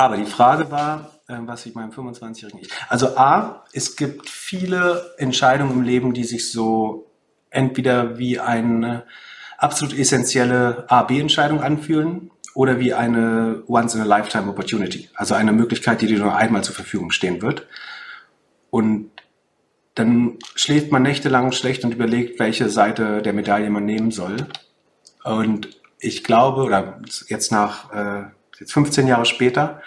[0.00, 2.70] Ähm, aber die Frage war, äh, was ich meinem 25-jährigen Ich.
[2.88, 7.10] Also A, es gibt viele Entscheidungen im Leben, die sich so
[7.50, 9.04] entweder wie eine
[9.58, 16.64] absolut essentielle A-B-Entscheidung anfühlen oder wie eine Once-in-a-Lifetime-Opportunity, also eine Möglichkeit, die dir nur einmal
[16.64, 17.66] zur Verfügung stehen wird.
[18.70, 19.10] Und
[19.94, 24.36] dann schläft man nächtelang schlecht und überlegt, welche Seite der Medaille man nehmen soll.
[25.24, 29.82] Und ich glaube, oder jetzt nach äh, jetzt 15 Jahre später,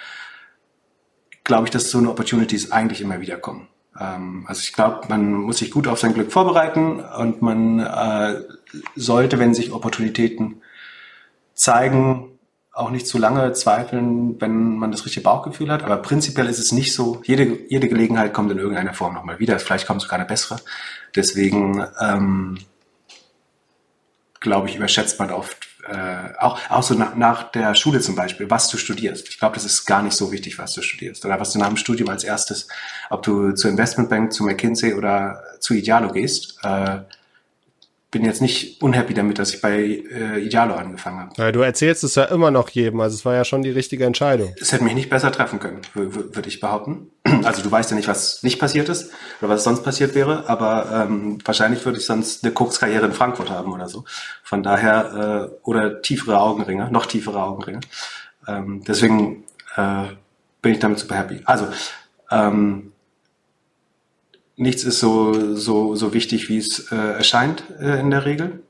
[1.44, 3.68] glaube ich, dass so eine Opportunities eigentlich immer wieder kommen.
[4.00, 8.42] Ähm, also ich glaube, man muss sich gut auf sein Glück vorbereiten und man äh,
[8.96, 10.62] sollte, wenn sich Opportunitäten
[11.54, 12.30] zeigen,
[12.72, 15.84] auch nicht zu lange zweifeln, wenn man das richtige Bauchgefühl hat.
[15.84, 17.22] Aber prinzipiell ist es nicht so.
[17.24, 19.60] Jede, jede Gelegenheit kommt in irgendeiner Form nochmal wieder.
[19.60, 20.60] Vielleicht kommt sogar eine bessere.
[21.16, 22.58] Deswegen ähm,
[24.40, 28.50] glaube ich, überschätzt man oft äh, auch, auch so nach, nach der Schule zum Beispiel,
[28.50, 29.28] was du studierst.
[29.30, 31.26] Ich glaube, das ist gar nicht so wichtig, was du studierst.
[31.26, 32.68] Oder was du nach dem Studium als erstes,
[33.10, 36.58] ob du zur Investmentbank, zu McKinsey oder zu Idealo gehst.
[36.64, 37.00] Äh,
[38.14, 41.32] bin jetzt nicht unhappy damit, dass ich bei äh, Idealo angefangen habe.
[41.36, 44.06] Ja, du erzählst es ja immer noch jedem, also es war ja schon die richtige
[44.06, 44.54] Entscheidung.
[44.62, 47.10] Es hätte mich nicht besser treffen können, würde ich behaupten.
[47.44, 51.08] Also du weißt ja nicht, was nicht passiert ist oder was sonst passiert wäre, aber
[51.10, 54.06] ähm, wahrscheinlich würde ich sonst eine Kokskarriere in Frankfurt haben oder so.
[54.44, 57.80] Von daher, äh, oder tiefere Augenringe, noch tiefere Augenringe.
[58.48, 59.44] Ähm, deswegen
[59.76, 60.06] äh,
[60.62, 61.42] bin ich damit super happy.
[61.46, 61.68] Also,
[62.30, 62.93] ähm,
[64.56, 68.64] nichts ist so, so, so wichtig, wie es äh, erscheint äh, in der Regel.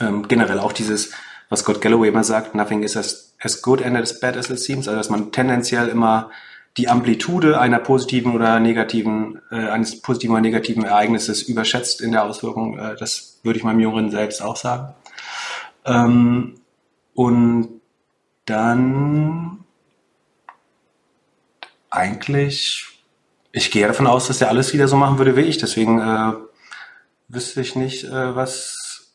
[0.00, 1.12] Ähm, generell auch dieses,
[1.48, 4.58] was Scott Galloway immer sagt, nothing is as, as good and as bad as it
[4.58, 6.30] seems, also dass man tendenziell immer
[6.76, 12.24] die Amplitude einer positiven oder negativen, äh, eines positiven oder negativen Ereignisses überschätzt in der
[12.24, 12.78] Auswirkung.
[12.78, 14.94] Äh, das würde ich meinem Jüngeren selbst auch sagen.
[15.86, 16.60] Ähm,
[17.14, 17.80] und
[18.44, 19.64] dann
[21.88, 22.95] eigentlich
[23.56, 25.56] ich gehe davon aus, dass der alles wieder so machen würde wie ich.
[25.56, 26.32] Deswegen äh,
[27.28, 29.14] wüsste ich nicht, äh, was.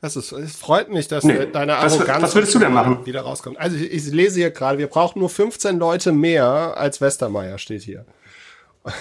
[0.00, 1.46] Das ist, es freut mich, dass nee.
[1.46, 3.06] deine Arroganz was, was würdest du denn machen?
[3.06, 3.60] wieder rauskommt.
[3.60, 7.82] Also ich, ich lese hier gerade, wir brauchen nur 15 Leute mehr als Westermeier steht
[7.82, 8.04] hier.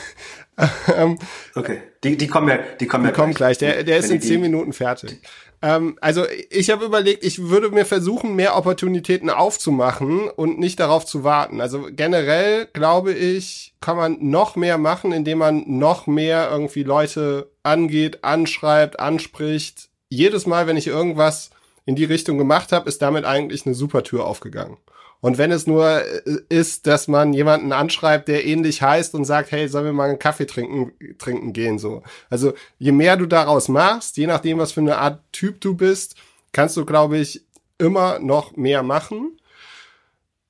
[0.95, 1.17] Ähm,
[1.55, 3.57] okay, die, die kommen ja, die kommen die ja kommen gleich.
[3.57, 5.19] Der, der ist in zehn Minuten fertig.
[5.61, 11.05] Ähm, also ich habe überlegt, ich würde mir versuchen, mehr Opportunitäten aufzumachen und nicht darauf
[11.05, 11.61] zu warten.
[11.61, 17.51] Also generell glaube ich, kann man noch mehr machen, indem man noch mehr irgendwie Leute
[17.63, 19.89] angeht, anschreibt, anspricht.
[20.09, 21.51] Jedes Mal, wenn ich irgendwas
[21.85, 24.77] in die Richtung gemacht habe, ist damit eigentlich eine super Tür aufgegangen.
[25.21, 29.51] Und wenn es nur äh, ist, dass man jemanden anschreibt, der ähnlich heißt und sagt,
[29.51, 32.03] hey, sollen wir mal einen Kaffee trinken, trinken gehen, so.
[32.29, 36.15] Also, je mehr du daraus machst, je nachdem, was für eine Art Typ du bist,
[36.51, 37.45] kannst du, glaube ich,
[37.77, 39.37] immer noch mehr machen.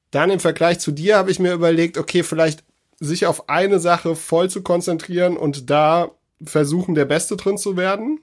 [0.10, 2.64] Dann im Vergleich zu dir habe ich mir überlegt, okay, vielleicht
[3.00, 6.12] sich auf eine Sache voll zu konzentrieren und da
[6.44, 8.22] versuchen, der Beste drin zu werden.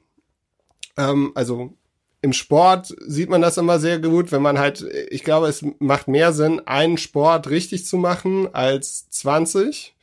[0.96, 1.74] Ähm, also
[2.20, 6.08] im Sport sieht man das immer sehr gut, wenn man halt, ich glaube, es macht
[6.08, 9.94] mehr Sinn, einen Sport richtig zu machen als 20.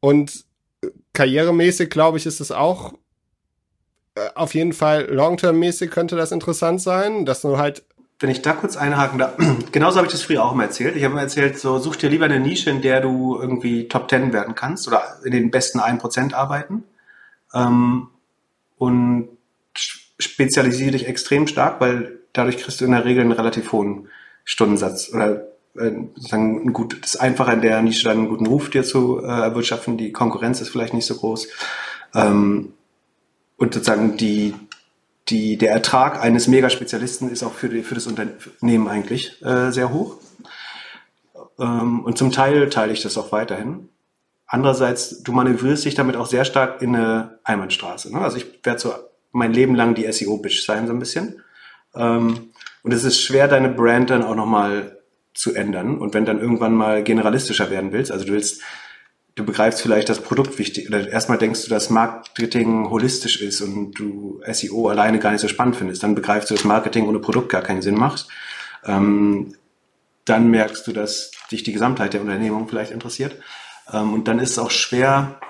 [0.00, 0.44] Und
[1.12, 2.92] karrieremäßig, glaube ich, ist es auch
[4.14, 7.84] äh, auf jeden Fall long-term-mäßig könnte das interessant sein, dass du halt
[8.20, 9.34] wenn ich da kurz einhaken darf,
[9.72, 10.96] genauso habe ich das früher auch immer erzählt.
[10.96, 14.08] Ich habe immer erzählt, so such dir lieber eine Nische, in der du irgendwie Top
[14.08, 16.84] Ten werden kannst oder in den besten 1% arbeiten.
[17.52, 18.08] Ähm,
[18.78, 19.28] und
[20.18, 24.08] spezialisiere dich extrem stark, weil dadurch kriegst du in der Regel einen relativ hohen
[24.44, 28.46] Stundensatz oder äh, sozusagen ein gut, das ist einfacher in der Nische dann einen guten
[28.46, 29.96] Ruf dir zu äh, erwirtschaften.
[29.96, 31.48] Die Konkurrenz ist vielleicht nicht so groß.
[32.14, 32.74] Ähm,
[33.56, 34.54] und sozusagen die,
[35.28, 39.92] die, der Ertrag eines Megaspezialisten ist auch für, die, für das Unternehmen eigentlich äh, sehr
[39.92, 40.18] hoch.
[41.58, 43.88] Ähm, und zum Teil teile ich das auch weiterhin.
[44.46, 48.12] Andererseits, du manövrierst dich damit auch sehr stark in eine Einbahnstraße.
[48.12, 48.20] Ne?
[48.20, 48.92] Also ich werde so
[49.34, 51.42] mein Leben lang die SEO-Bitch sein, so ein bisschen.
[51.94, 52.50] Ähm,
[52.82, 54.98] und es ist schwer, deine Brand dann auch nochmal
[55.34, 55.98] zu ändern.
[55.98, 58.62] Und wenn dann irgendwann mal generalistischer werden willst, also du willst,
[59.34, 63.92] du begreifst vielleicht das Produkt wichtig, oder erstmal denkst du, dass Marketing holistisch ist und
[63.94, 67.48] du SEO alleine gar nicht so spannend findest, dann begreifst du, dass Marketing ohne Produkt
[67.48, 68.28] gar keinen Sinn macht.
[68.84, 69.56] Ähm,
[70.24, 73.36] dann merkst du, dass dich die Gesamtheit der Unternehmung vielleicht interessiert.
[73.92, 75.40] Ähm, und dann ist es auch schwer,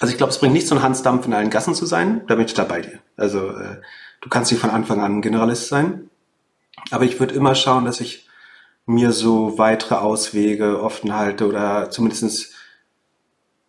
[0.00, 2.22] also ich glaube, es bringt nichts, so ein Hansdampf in allen Gassen zu sein.
[2.26, 3.00] Da bin ich da bei dir.
[3.16, 3.80] Also äh,
[4.20, 6.10] du kannst nicht von Anfang an Generalist sein.
[6.90, 8.26] Aber ich würde immer schauen, dass ich
[8.86, 12.54] mir so weitere Auswege offen halte oder zumindest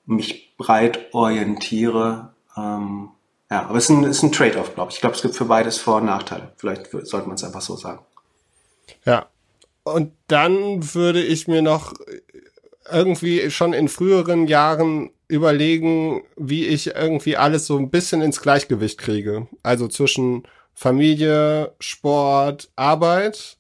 [0.05, 2.33] mich breit orientiere.
[2.55, 3.09] Ähm,
[3.49, 4.97] ja, aber es ist ein, ist ein Trade-off, glaube ich.
[4.97, 6.53] Ich glaube, es gibt für beides Vor- und Nachteile.
[6.57, 7.99] Vielleicht sollte man es einfach so sagen.
[9.05, 9.27] Ja.
[9.83, 11.93] Und dann würde ich mir noch
[12.91, 18.97] irgendwie schon in früheren Jahren überlegen, wie ich irgendwie alles so ein bisschen ins Gleichgewicht
[18.97, 19.47] kriege.
[19.63, 23.57] Also zwischen Familie, Sport, Arbeit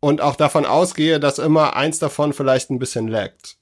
[0.00, 3.56] und auch davon ausgehe, dass immer eins davon vielleicht ein bisschen laggt.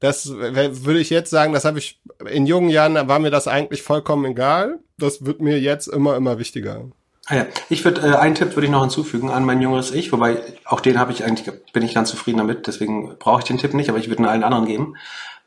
[0.00, 3.82] Das würde ich jetzt sagen, das habe ich in jungen Jahren war mir das eigentlich
[3.82, 4.78] vollkommen egal.
[4.98, 6.90] Das wird mir jetzt immer immer wichtiger.
[7.26, 10.42] Ah ich würde äh, einen Tipp würde ich noch hinzufügen an mein jüngeres Ich, wobei
[10.64, 13.72] auch den habe ich eigentlich bin ich ganz zufrieden damit, deswegen brauche ich den Tipp
[13.74, 14.96] nicht, aber ich würde ihn allen anderen geben,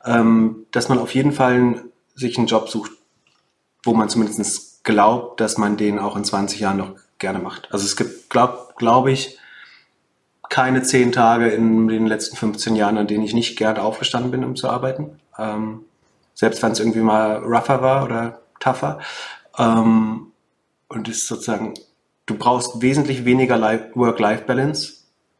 [0.04, 2.92] ähm, dass man auf jeden Fall sich einen Job sucht,
[3.82, 7.68] wo man zumindest glaubt, dass man den auch in 20 Jahren noch gerne macht.
[7.72, 9.38] Also es gibt, glaube glaub ich,
[10.48, 14.44] keine zehn Tage in den letzten 15 Jahren, an denen ich nicht gern aufgestanden bin,
[14.44, 15.18] um zu arbeiten.
[15.38, 15.84] Ähm,
[16.34, 19.00] selbst wenn es irgendwie mal rougher war oder tougher.
[19.58, 20.32] Ähm,
[20.88, 21.74] und ist sozusagen,
[22.26, 23.60] du brauchst wesentlich weniger
[23.94, 24.94] Work-Life-Balance,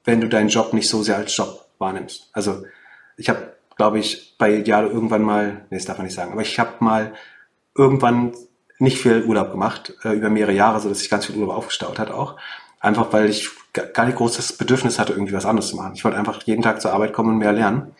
[0.05, 2.31] wenn du deinen Job nicht so sehr als Job wahrnimmst.
[2.33, 2.64] Also
[3.16, 6.43] ich habe, glaube ich, bei Idealo irgendwann mal, nee, das darf man nicht sagen, aber
[6.43, 7.13] ich habe mal
[7.75, 8.33] irgendwann
[8.79, 11.99] nicht viel Urlaub gemacht, äh, über mehrere Jahre, so dass sich ganz viel Urlaub aufgestaut
[11.99, 12.37] hat auch.
[12.81, 15.95] Einfach weil ich gar nicht groß das Bedürfnis hatte, irgendwie was anderes zu machen.
[15.95, 17.95] Ich wollte einfach jeden Tag zur Arbeit kommen und mehr lernen.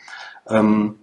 [0.49, 0.97] Ähm,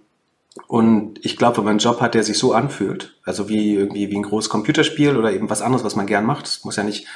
[0.66, 4.10] und ich glaube, wenn man einen Job hat, der sich so anfühlt, also wie irgendwie
[4.10, 6.82] wie ein großes Computerspiel oder eben was anderes, was man gern macht, es muss ja
[6.82, 7.06] nicht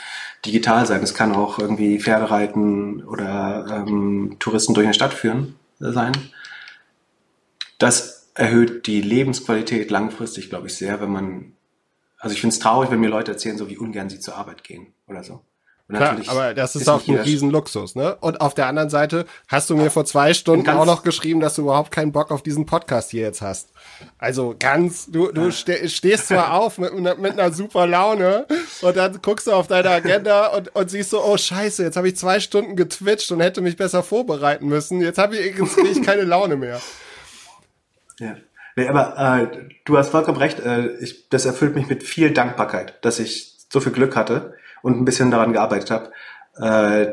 [0.44, 5.54] digital sein, es kann auch irgendwie Pferde reiten oder ähm, Touristen durch eine Stadt führen
[5.80, 6.12] äh, sein.
[7.78, 11.52] Das erhöht die Lebensqualität langfristig, glaube ich, sehr, wenn man,
[12.18, 14.64] also ich finde es traurig, wenn mir Leute erzählen, so wie ungern sie zur Arbeit
[14.64, 15.42] gehen oder so.
[15.88, 18.16] Klar, aber das ist, ist auch ein Riesenluxus, ne?
[18.16, 21.54] Und auf der anderen Seite hast du mir vor zwei Stunden auch noch geschrieben, dass
[21.54, 23.68] du überhaupt keinen Bock auf diesen Podcast hier jetzt hast.
[24.18, 28.46] Also ganz, du, du ste stehst zwar auf mit, mit einer super Laune
[28.82, 32.08] und dann guckst du auf deine Agenda und, und siehst so, oh scheiße, jetzt habe
[32.08, 35.00] ich zwei Stunden getwitcht und hätte mich besser vorbereiten müssen.
[35.00, 36.80] Jetzt habe ich, jetzt ich keine Laune mehr.
[38.18, 38.36] Ja.
[38.76, 40.60] Nee, aber äh, du hast vollkommen recht.
[40.60, 44.98] Äh, ich, das erfüllt mich mit viel Dankbarkeit, dass ich so viel Glück hatte und
[44.98, 46.12] ein bisschen daran gearbeitet habe,
[46.56, 47.12] äh,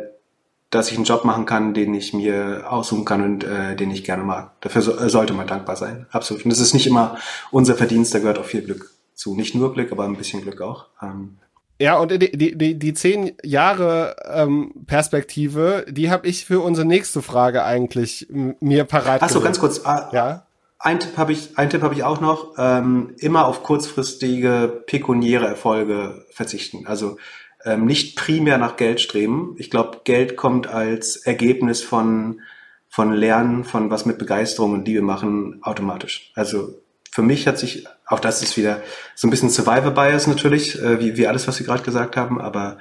[0.70, 4.04] dass ich einen Job machen kann, den ich mir aussuchen kann und äh, den ich
[4.04, 4.60] gerne mag.
[4.62, 6.44] Dafür so, äh, sollte man dankbar sein, absolut.
[6.44, 7.18] Und das ist nicht immer
[7.52, 9.36] unser Verdienst, da gehört auch viel Glück zu.
[9.36, 10.88] Nicht nur Glück, aber ein bisschen Glück auch.
[11.02, 11.38] Ähm,
[11.80, 16.88] ja, und die, die, die, die zehn Jahre ähm, Perspektive, die habe ich für unsere
[16.88, 19.22] nächste Frage eigentlich mir parat.
[19.22, 19.86] Achso, ganz kurz.
[19.86, 20.46] Ah, ja.
[20.84, 25.48] Ein Tipp habe ich, ein Tipp habe ich auch noch: ähm, immer auf kurzfristige pekuniäre
[25.48, 26.86] Erfolge verzichten.
[26.86, 27.16] Also
[27.64, 29.56] ähm, nicht primär nach Geld streben.
[29.58, 32.42] Ich glaube, Geld kommt als Ergebnis von,
[32.90, 36.34] von Lernen, von was mit Begeisterung und Liebe machen, automatisch.
[36.36, 36.76] Also
[37.10, 38.82] für mich hat sich, auch das ist wieder
[39.16, 42.42] so ein bisschen Survivor Bias natürlich, äh, wie, wie alles, was Sie gerade gesagt haben,
[42.42, 42.78] aber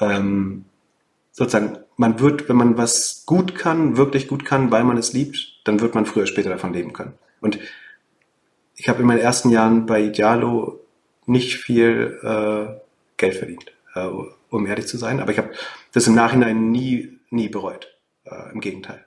[0.00, 0.66] ähm,
[1.32, 5.58] sozusagen, man wird, wenn man was gut kann, wirklich gut kann, weil man es liebt,
[5.64, 7.14] dann wird man früher später davon leben können.
[7.42, 7.58] Und
[8.76, 10.80] ich habe in meinen ersten Jahren bei Idealo
[11.26, 12.80] nicht viel äh,
[13.18, 14.08] Geld verdient äh,
[14.50, 15.20] um ehrlich zu sein.
[15.20, 15.50] Aber ich habe
[15.92, 17.88] das im Nachhinein nie, nie bereut.
[18.24, 19.04] Äh, Im Gegenteil.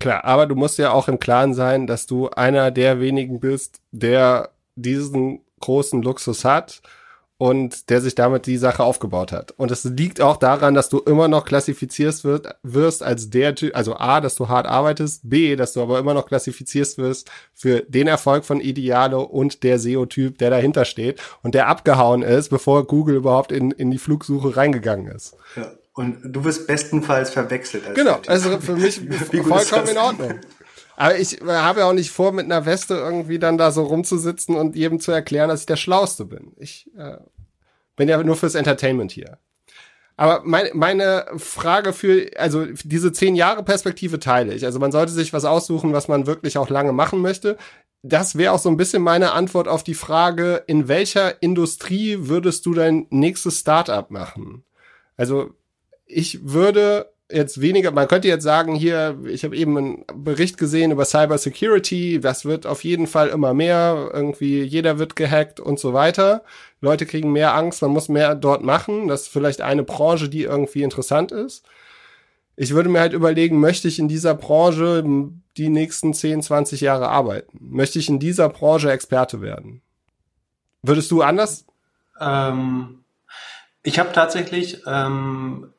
[0.00, 3.80] Klar, aber du musst ja auch im Klaren sein, dass du einer der wenigen bist,
[3.92, 6.82] der diesen großen Luxus hat
[7.38, 9.52] und der sich damit die Sache aufgebaut hat.
[9.52, 13.76] Und es liegt auch daran, dass du immer noch klassifizierst wird, wirst als der Typ,
[13.76, 17.80] also A, dass du hart arbeitest, B, dass du aber immer noch klassifizierst wirst für
[17.82, 22.86] den Erfolg von Idealo und der SEO-Typ, der dahinter steht und der abgehauen ist, bevor
[22.86, 25.36] Google überhaupt in, in die Flugsuche reingegangen ist.
[25.56, 25.72] Ja.
[25.92, 27.86] Und du wirst bestenfalls verwechselt.
[27.86, 29.00] Als genau, also für mich
[29.46, 30.40] vollkommen in Ordnung.
[30.96, 34.56] Aber ich habe ja auch nicht vor, mit einer Weste irgendwie dann da so rumzusitzen
[34.56, 36.52] und jedem zu erklären, dass ich der Schlauste bin.
[36.56, 37.18] Ich äh,
[37.96, 39.38] bin ja nur fürs Entertainment hier.
[40.16, 44.64] Aber mein, meine Frage für, also diese zehn Jahre Perspektive teile ich.
[44.64, 47.58] Also man sollte sich was aussuchen, was man wirklich auch lange machen möchte.
[48.02, 52.64] Das wäre auch so ein bisschen meine Antwort auf die Frage, in welcher Industrie würdest
[52.64, 54.64] du dein nächstes Startup machen?
[55.18, 55.50] Also
[56.06, 60.92] ich würde jetzt weniger, man könnte jetzt sagen, hier, ich habe eben einen Bericht gesehen
[60.92, 65.80] über Cyber Security, das wird auf jeden Fall immer mehr, irgendwie jeder wird gehackt und
[65.80, 66.44] so weiter.
[66.80, 69.08] Leute kriegen mehr Angst, man muss mehr dort machen.
[69.08, 71.64] Das ist vielleicht eine Branche, die irgendwie interessant ist.
[72.54, 75.04] Ich würde mir halt überlegen, möchte ich in dieser Branche
[75.56, 77.58] die nächsten 10, 20 Jahre arbeiten?
[77.60, 79.82] Möchte ich in dieser Branche Experte werden?
[80.82, 81.66] Würdest du anders?
[82.20, 83.04] Ähm,
[83.82, 85.72] ich habe tatsächlich ähm,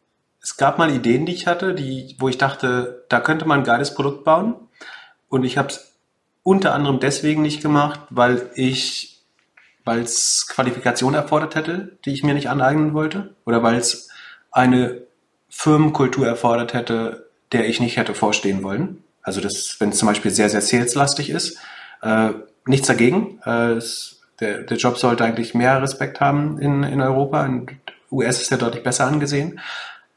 [0.47, 3.65] es gab mal Ideen, die ich hatte, die, wo ich dachte, da könnte man ein
[3.65, 4.55] geiles Produkt bauen.
[5.27, 5.91] Und ich habe es
[6.41, 9.25] unter anderem deswegen nicht gemacht, weil ich,
[9.83, 14.07] weil es Qualifikation erfordert hätte, die ich mir nicht aneignen wollte, oder weil es
[14.49, 15.01] eine
[15.49, 19.03] Firmenkultur erfordert hätte, der ich nicht hätte vorstehen wollen.
[19.23, 21.57] Also das, wenn es zum Beispiel sehr, sehr saleslastig ist,
[22.01, 22.29] äh,
[22.65, 23.41] nichts dagegen.
[23.45, 27.45] Äh, es, der, der Job sollte eigentlich mehr Respekt haben in, in Europa.
[27.45, 27.67] In
[28.09, 29.59] US ist er deutlich besser angesehen.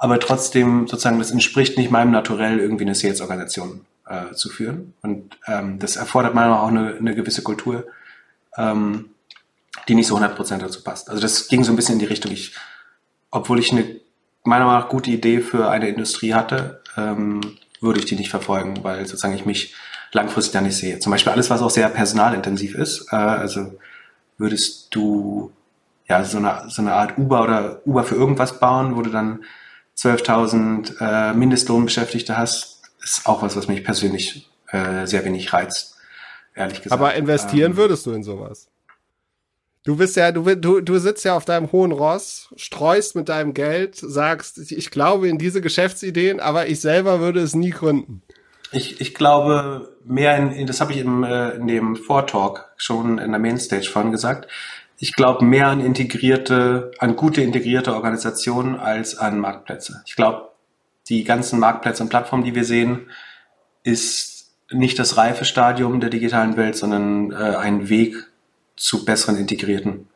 [0.02, 4.94] Aber trotzdem, sozusagen, das entspricht nicht meinem Naturell, irgendwie eine Sales-Organisation äh, zu führen.
[5.02, 7.86] Und ähm, das erfordert meiner Meinung nach auch eine, eine gewisse Kultur,
[8.56, 9.10] ähm,
[9.88, 11.10] die nicht so 100% dazu passt.
[11.10, 12.54] Also das ging so ein bisschen in die Richtung, ich,
[13.30, 14.00] obwohl ich eine
[14.42, 18.82] meiner Meinung nach gute Idee für eine Industrie hatte, ähm, würde ich die nicht verfolgen,
[18.82, 19.74] weil sozusagen ich mich
[20.12, 20.98] langfristig da nicht sehe.
[20.98, 23.12] Zum Beispiel alles, was auch sehr personalintensiv ist.
[23.12, 23.78] Äh, also
[24.38, 25.52] würdest du
[26.08, 29.44] ja so eine, so eine Art Uber oder Uber für irgendwas bauen, wo du dann
[29.96, 35.96] 12.000 äh, Mindestlohnbeschäftigte hast, ist auch was, was mich persönlich äh, sehr wenig reizt,
[36.54, 36.92] ehrlich gesagt.
[37.00, 38.68] Aber investieren ähm, würdest du in sowas?
[39.84, 43.54] Du bist ja, du, du, du sitzt ja auf deinem hohen Ross, streust mit deinem
[43.54, 48.22] Geld, sagst, ich glaube in diese Geschäftsideen, aber ich selber würde es nie gründen.
[48.72, 53.30] Ich, ich glaube mehr in, das habe ich im, äh, in dem Vortalk schon in
[53.30, 54.48] der Mainstage vorhin gesagt.
[55.02, 60.02] Ich glaube mehr an integrierte, an gute integrierte Organisationen als an Marktplätze.
[60.06, 60.50] Ich glaube,
[61.08, 63.10] die ganzen Marktplätze und Plattformen, die wir sehen,
[63.82, 68.14] ist nicht das reife Stadium der digitalen Welt, sondern äh, ein Weg
[68.76, 70.06] zu besseren integrierten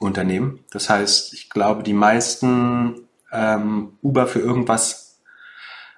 [0.00, 0.58] Unternehmen.
[0.72, 5.20] Das heißt, ich glaube, die meisten ähm, Uber für irgendwas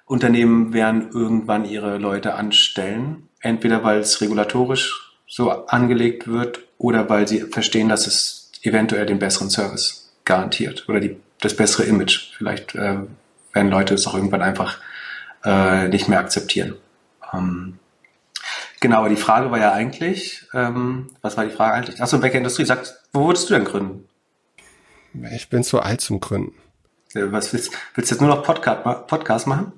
[0.05, 3.27] Unternehmen werden irgendwann ihre Leute anstellen.
[3.41, 9.19] Entweder weil es regulatorisch so angelegt wird oder weil sie verstehen, dass es eventuell den
[9.19, 12.33] besseren Service garantiert oder die, das bessere Image.
[12.37, 12.97] Vielleicht äh,
[13.53, 14.79] werden Leute es auch irgendwann einfach
[15.45, 16.75] äh, nicht mehr akzeptieren.
[17.33, 17.79] Ähm,
[18.81, 22.01] Genau, aber die Frage war ja eigentlich, ähm, was war die Frage eigentlich?
[22.01, 22.63] Achso, welche Industrie?
[22.63, 24.07] Sagt, wo würdest du denn gründen?
[25.33, 26.53] Ich bin zu alt zum Gründen.
[27.13, 29.73] Was willst, willst du jetzt nur noch Podcast, Podcast machen?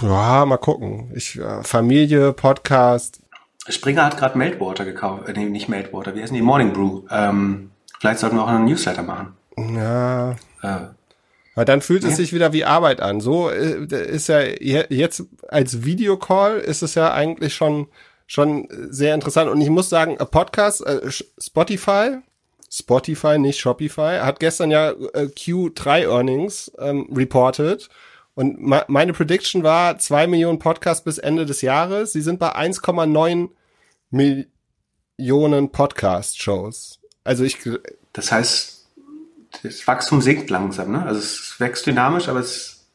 [0.00, 1.10] Ja, mal gucken.
[1.14, 3.20] Ich, äh, Familie, Podcast.
[3.68, 6.42] Springer hat gerade Meltwater gekauft, äh, nee, nicht Meltwater, wie heißen die?
[6.42, 7.02] Morning Brew.
[7.10, 9.34] Ähm, vielleicht sollten wir auch einen Newsletter machen.
[9.56, 10.32] Ja.
[10.62, 10.88] Äh,
[11.54, 13.20] aber dann fühlt es sich wieder wie Arbeit an.
[13.20, 17.88] So äh, ist ja jetzt als Videocall ist es ja eigentlich schon
[18.26, 19.50] schon sehr interessant.
[19.50, 22.18] Und ich muss sagen, Podcast, äh, Spotify,
[22.70, 27.88] Spotify, nicht Shopify, hat gestern ja äh, Q3 Earnings ähm, reported.
[28.40, 32.14] Und meine Prediction war zwei Millionen Podcasts bis Ende des Jahres.
[32.14, 33.50] Sie sind bei 1,9
[35.18, 37.00] Millionen Podcast-Shows.
[37.22, 37.58] Also ich.
[38.14, 38.86] Das heißt,
[39.62, 41.04] das Wachstum sinkt langsam, ne?
[41.04, 42.86] Also es wächst dynamisch, aber es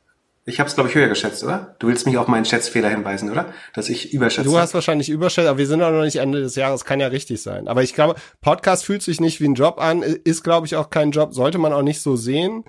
[0.45, 1.75] ich habe es, glaube ich, höher geschätzt, oder?
[1.77, 3.53] Du willst mich auf meinen Schätzfehler hinweisen, oder?
[3.75, 4.49] Dass ich überschätze.
[4.49, 7.07] Du hast wahrscheinlich überschätzt, aber wir sind auch noch nicht Ende des Jahres, kann ja
[7.07, 7.67] richtig sein.
[7.67, 10.89] Aber ich glaube, Podcast fühlt sich nicht wie ein Job an, ist, glaube ich, auch
[10.89, 12.63] kein Job, sollte man auch nicht so sehen.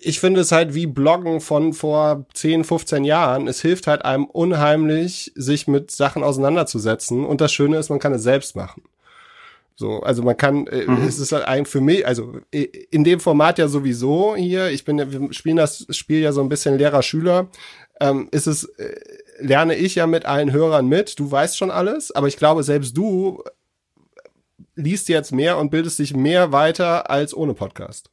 [0.00, 3.48] Ich finde es halt wie Bloggen von vor 10, 15 Jahren.
[3.48, 7.24] Es hilft halt einem unheimlich, sich mit Sachen auseinanderzusetzen.
[7.24, 8.82] Und das Schöne ist, man kann es selbst machen.
[9.80, 11.06] So, also man kann, äh, mhm.
[11.08, 14.98] es ist halt eigentlich für mich, also in dem Format ja sowieso hier, ich bin
[14.98, 17.48] ja, wir spielen das Spiel ja so ein bisschen Lehrer-Schüler,
[17.98, 18.94] ähm, ist es, äh,
[19.38, 22.94] lerne ich ja mit allen Hörern mit, du weißt schon alles, aber ich glaube, selbst
[22.94, 23.42] du
[24.74, 28.10] liest jetzt mehr und bildest dich mehr weiter als ohne Podcast.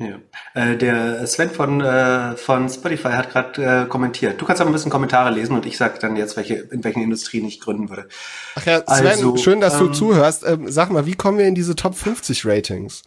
[0.00, 0.20] Ja.
[0.54, 4.40] Äh, der Sven von, äh, von Spotify hat gerade äh, kommentiert.
[4.40, 7.02] Du kannst aber ein bisschen Kommentare lesen und ich sage dann jetzt, welche, in welchen
[7.02, 8.06] Industrien ich gründen würde.
[8.54, 10.44] Ach ja, Sven, also, schön, dass ähm, du zuhörst.
[10.46, 13.02] Ähm, sag mal, wie kommen wir in diese Top 50 Ratings?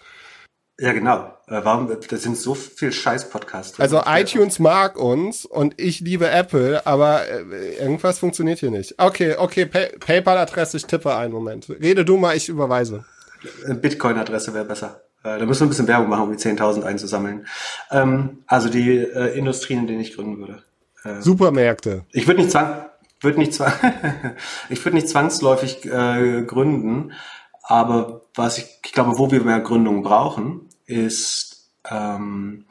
[0.81, 1.33] Ja, genau.
[1.47, 3.79] Äh, warum, da sind so viel Scheiß-Podcasts.
[3.79, 8.95] Also iTunes mag uns und ich liebe Apple, aber äh, irgendwas funktioniert hier nicht.
[8.97, 11.69] Okay, okay, Pay PayPal-Adresse, ich tippe einen Moment.
[11.69, 13.05] Rede du mal, ich überweise.
[13.65, 15.01] Bitcoin-Adresse wäre besser.
[15.23, 17.47] Äh, da müssen wir ein bisschen Werbung machen, um die 10.000 einzusammeln.
[17.91, 20.63] Ähm, also die äh, Industrien, in denen ich gründen würde.
[21.03, 22.05] Äh, Supermärkte.
[22.11, 22.85] Ich würde nicht zwang,
[23.19, 23.73] würde nicht zwang,
[24.69, 27.13] ich würde nicht zwangsläufig äh, gründen,
[27.63, 32.65] aber was ich, ich glaube, wo wir mehr Gründungen brauchen, ist ähm,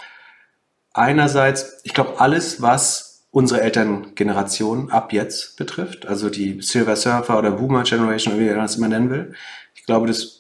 [0.93, 7.53] einerseits, ich glaube, alles, was unsere Elterngeneration ab jetzt betrifft, also die Silver Surfer oder
[7.53, 9.35] Boomer Generation, wie man das immer nennen will,
[9.75, 10.40] ich glaube, das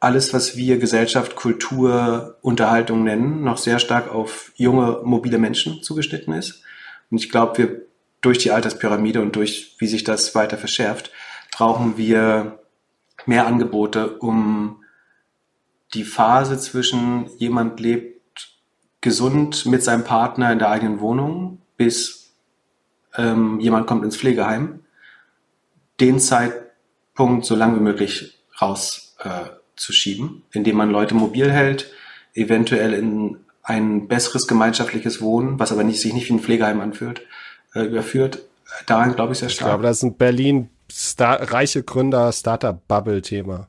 [0.00, 6.34] alles, was wir Gesellschaft, Kultur, Unterhaltung nennen, noch sehr stark auf junge, mobile Menschen zugeschnitten
[6.34, 6.62] ist.
[7.10, 7.82] Und ich glaube, wir
[8.20, 11.10] durch die Alterspyramide und durch, wie sich das weiter verschärft,
[11.52, 12.58] brauchen wir
[13.26, 14.84] mehr Angebote, um
[15.94, 18.18] die Phase zwischen jemand lebt
[19.00, 22.34] gesund mit seinem Partner in der eigenen Wohnung, bis
[23.16, 24.84] ähm, jemand kommt ins Pflegeheim,
[26.00, 29.57] den Zeitpunkt so lange wie möglich rauszuschieben, äh,
[30.52, 31.90] indem man Leute mobil hält,
[32.34, 37.22] eventuell in ein besseres gemeinschaftliches Wohnen, was aber nicht, sich nicht wie ein Pflegeheim anfühlt,
[37.74, 38.40] äh, überführt.
[38.86, 39.66] Daran glaube ich sehr stark.
[39.66, 43.68] Ich glaube, das ist ein Berlin Star reiche Gründer Startup Bubble Thema.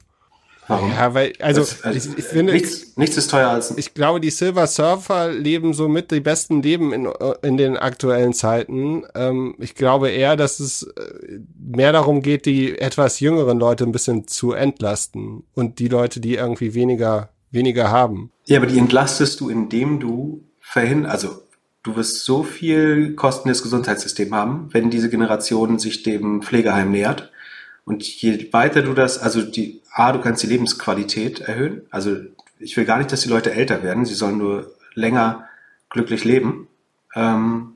[0.70, 0.92] Warum?
[0.92, 4.22] Ja, weil, also, Das- also ich, ich finde, nichts, nichts ist teuer als ich glaube,
[4.22, 7.10] die Silver Surfer leben somit die besten Leben in,
[7.42, 9.04] in den aktuellen Zeiten.
[9.16, 13.92] Ähm, ich glaube eher, dass es äh, mehr darum geht, die etwas jüngeren Leute ein
[13.92, 18.32] bisschen zu entlasten und die Leute, die irgendwie weniger, weniger haben.
[18.46, 21.42] Ja, aber die entlastest du, indem du verhindern, also
[21.82, 27.32] du wirst so viel kostendes Gesundheitssystem haben, wenn diese Generation sich dem Pflegeheim nähert.
[27.86, 31.82] Und je weiter du das, also die, A, du kannst die Lebensqualität erhöhen.
[31.90, 32.18] Also
[32.60, 35.48] ich will gar nicht, dass die Leute älter werden, sie sollen nur länger
[35.90, 36.68] glücklich leben.
[37.16, 37.76] Ähm,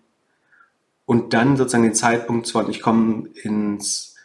[1.06, 4.16] und dann sozusagen den Zeitpunkt von, ich komme ins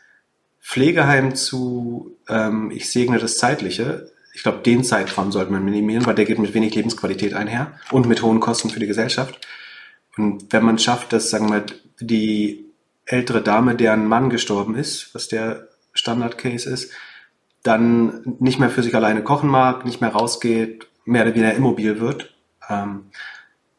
[0.60, 4.12] Pflegeheim zu, ähm, ich segne das Zeitliche.
[4.34, 8.06] Ich glaube, den Zeitraum sollte man minimieren, weil der geht mit wenig Lebensqualität einher und
[8.06, 9.40] mit hohen Kosten für die Gesellschaft.
[10.16, 11.64] Und wenn man schafft, dass, sagen wir,
[12.00, 12.67] die
[13.08, 16.92] ältere Dame, deren Mann gestorben ist, was der Standard-Case ist,
[17.62, 22.00] dann nicht mehr für sich alleine kochen mag, nicht mehr rausgeht, mehr oder weniger immobil
[22.00, 22.34] wird.
[22.68, 23.06] Ähm,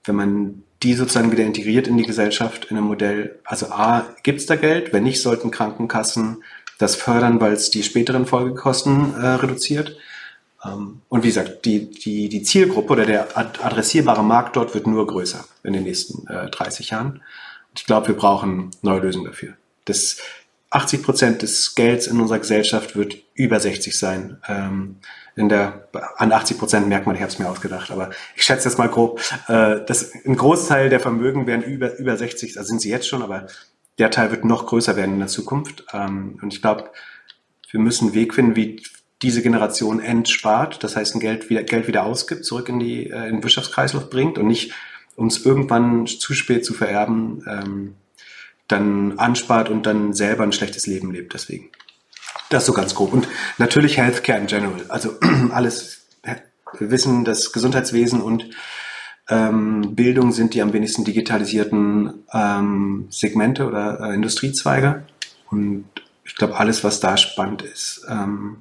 [0.03, 4.45] wenn man die sozusagen wieder integriert in die Gesellschaft, in ein Modell, also A, gibt's
[4.45, 6.43] da Geld, wenn nicht, sollten Krankenkassen
[6.77, 9.97] das fördern, weil es die späteren Folgekosten äh, reduziert.
[10.63, 14.87] Ähm, und wie gesagt, die, die, die Zielgruppe oder der ad- adressierbare Markt dort wird
[14.87, 17.21] nur größer in den nächsten äh, 30 Jahren.
[17.79, 19.53] Ich glaube, wir brauchen neue Lösungen dafür.
[19.85, 20.17] Das
[20.69, 24.37] 80 Prozent des Gelds in unserer Gesellschaft wird über 60 sein.
[24.49, 24.97] Ähm,
[25.37, 28.67] in der, an 80 Prozent merkt man, ich habe es mir ausgedacht, aber ich schätze
[28.67, 32.81] jetzt mal grob, äh, dass ein Großteil der Vermögen werden über, über 60, also sind
[32.81, 33.47] sie jetzt schon, aber
[33.97, 35.85] der Teil wird noch größer werden in der Zukunft.
[35.93, 36.91] Ähm, und ich glaube,
[37.71, 38.83] wir müssen einen Weg finden, wie
[39.21, 43.27] diese Generation entspart, das heißt ein Geld wieder, Geld wieder ausgibt, zurück in, die, äh,
[43.29, 44.73] in den Wirtschaftskreislauf bringt und nicht
[45.19, 47.95] uns irgendwann zu spät zu vererben, ähm,
[48.67, 51.33] dann anspart und dann selber ein schlechtes Leben lebt.
[51.33, 51.69] Deswegen.
[52.49, 53.13] Das so ganz grob.
[53.13, 54.85] Und natürlich Healthcare in general.
[54.87, 55.17] Also
[55.51, 56.07] alles,
[56.77, 58.49] wir wissen, dass Gesundheitswesen und
[59.29, 65.03] ähm, Bildung sind die am wenigsten digitalisierten ähm, Segmente oder äh, Industriezweige.
[65.51, 65.85] Und
[66.23, 68.57] ich glaube, alles, was da spannend ist, ähm,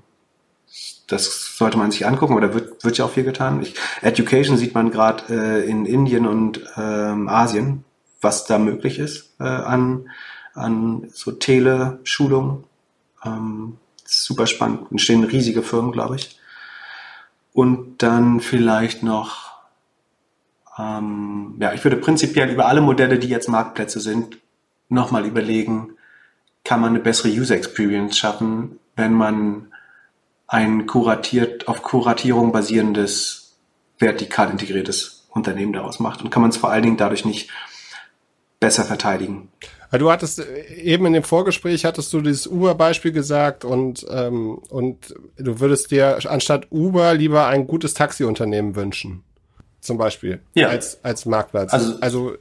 [1.08, 3.60] das sollte man sich angucken oder wird, wird ja auch viel getan.
[3.62, 7.84] Ich, Education sieht man gerade äh, in Indien und ähm, Asien,
[8.20, 10.10] was da möglich ist äh, an,
[10.54, 12.64] an so Teleschulung.
[13.24, 14.90] Ähm, super spannend.
[14.90, 16.38] Entstehen riesige Firmen, glaube ich.
[17.54, 19.52] Und dann vielleicht noch,
[20.78, 24.38] ähm, ja, ich würde prinzipiell über alle Modelle, die jetzt Marktplätze sind,
[24.90, 25.94] nochmal überlegen,
[26.64, 29.72] kann man eine bessere User Experience schaffen, wenn man
[30.48, 33.56] ein kuratiert, auf Kuratierung basierendes,
[33.98, 36.22] vertikal integriertes Unternehmen daraus macht.
[36.22, 37.50] Und kann man es vor allen Dingen dadurch nicht
[38.58, 39.50] besser verteidigen.
[39.92, 45.14] Du hattest äh, eben in dem Vorgespräch hattest du dieses Uber-Beispiel gesagt und ähm, und
[45.38, 49.22] du würdest dir anstatt Uber lieber ein gutes Taxiunternehmen wünschen,
[49.80, 50.68] zum Beispiel Ja.
[50.68, 51.72] als als Marktplatz.
[51.72, 52.34] Also- also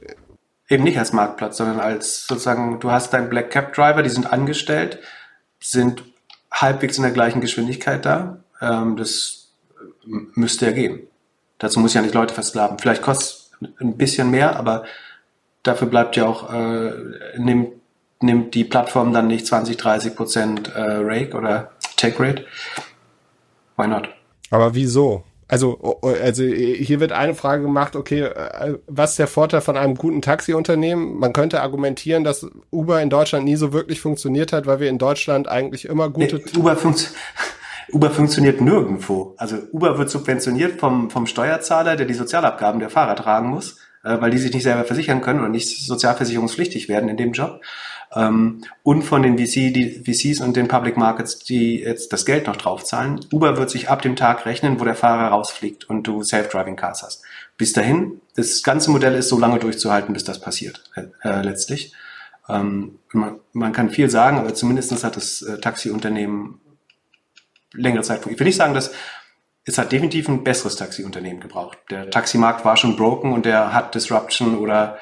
[0.70, 4.30] Eben nicht als Marktplatz, sondern als sozusagen, du hast deinen Black Cab Driver, die sind
[4.30, 4.98] angestellt,
[5.60, 6.02] sind
[6.60, 8.38] halbwegs in der gleichen Geschwindigkeit da.
[8.60, 9.48] Ähm, das
[10.04, 11.00] m- müsste ja gehen.
[11.58, 12.78] Dazu muss ich ja nicht Leute versklaven.
[12.78, 14.84] Vielleicht kostet es ein bisschen mehr, aber
[15.62, 16.92] dafür bleibt ja auch, äh,
[17.36, 17.72] nimmt,
[18.20, 22.44] nimmt die Plattform dann nicht 20, 30 Prozent äh, Rake oder Take Rate.
[23.76, 24.08] Why not?
[24.50, 25.24] Aber wieso?
[25.50, 29.94] Also, also hier wird eine Frage gemacht, okay, äh, was ist der Vorteil von einem
[29.94, 31.18] guten Taxiunternehmen?
[31.18, 34.98] Man könnte argumentieren, dass Uber in Deutschland nie so wirklich funktioniert hat, weil wir in
[34.98, 37.14] Deutschland eigentlich immer gute Nee, Uber, funkt,
[37.92, 39.34] Uber funktioniert nirgendwo.
[39.38, 44.20] Also Uber wird subventioniert vom, vom Steuerzahler, der die Sozialabgaben der Fahrer tragen muss, äh,
[44.20, 47.62] weil die sich nicht selber versichern können und nicht sozialversicherungspflichtig werden in dem Job.
[48.14, 52.46] Ähm, und von den VC, die, VCs und den Public Markets, die jetzt das Geld
[52.46, 53.20] noch draufzahlen.
[53.32, 57.02] Uber wird sich ab dem Tag rechnen, wo der Fahrer rausfliegt und du Self-Driving Cars
[57.02, 57.22] hast.
[57.56, 61.92] Bis dahin, das ganze Modell ist so lange durchzuhalten, bis das passiert, äh, letztlich.
[62.48, 66.60] Ähm, man, man kann viel sagen, aber zumindest hat das äh, Taxiunternehmen
[67.72, 68.26] längere Zeit.
[68.26, 68.92] Ich will nicht sagen, dass
[69.64, 71.78] es hat definitiv ein besseres Taxiunternehmen gebraucht.
[71.90, 74.98] Der Taximarkt war schon broken und der hat Disruption oder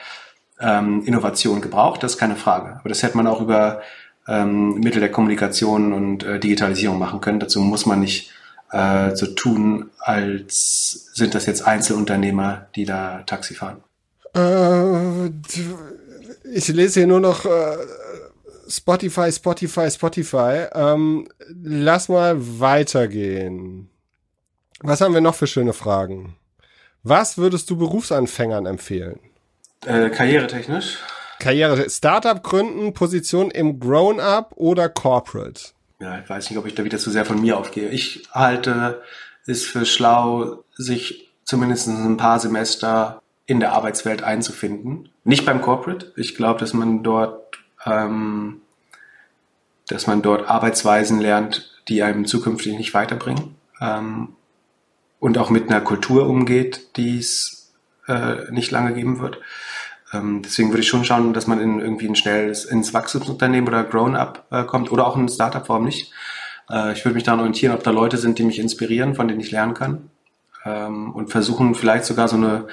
[0.60, 2.76] ähm, Innovation gebraucht, das ist keine Frage.
[2.80, 3.82] Aber das hätte man auch über
[4.28, 7.40] ähm, Mittel der Kommunikation und äh, Digitalisierung machen können.
[7.40, 8.30] Dazu muss man nicht
[8.72, 13.82] äh, so tun, als sind das jetzt Einzelunternehmer, die da Taxi fahren.
[14.34, 15.30] Äh,
[16.52, 17.76] ich lese hier nur noch äh,
[18.68, 20.66] Spotify, Spotify, Spotify.
[20.72, 23.88] Ähm, lass mal weitergehen.
[24.80, 26.36] Was haben wir noch für schöne Fragen?
[27.02, 29.20] Was würdest du Berufsanfängern empfehlen?
[29.86, 30.98] Äh, karrieretechnisch?
[31.38, 35.60] Karriere, Startup gründen, Position im Grown-up oder Corporate?
[36.00, 37.88] Ja, ich weiß nicht, ob ich da wieder zu sehr von mir aufgehe.
[37.88, 39.02] Ich halte
[39.46, 45.08] es für schlau, sich zumindest ein paar Semester in der Arbeitswelt einzufinden.
[45.24, 46.12] Nicht beim Corporate.
[46.16, 48.60] Ich glaube, dass man dort, ähm,
[49.88, 53.54] dass man dort Arbeitsweisen lernt, die einem zukünftig nicht weiterbringen.
[53.80, 54.34] Ähm,
[55.20, 57.72] und auch mit einer Kultur umgeht, die es
[58.08, 59.38] äh, nicht lange geben wird.
[60.12, 63.84] Ähm, deswegen würde ich schon schauen, dass man in irgendwie ein schnelles ins Wachstumsunternehmen oder
[63.84, 66.12] Grown-up äh, kommt oder auch in Startup, warum nicht?
[66.70, 69.40] Äh, ich würde mich daran orientieren, ob da Leute sind, die mich inspirieren, von denen
[69.40, 70.10] ich lernen kann
[70.64, 72.66] ähm, und versuchen vielleicht sogar so eine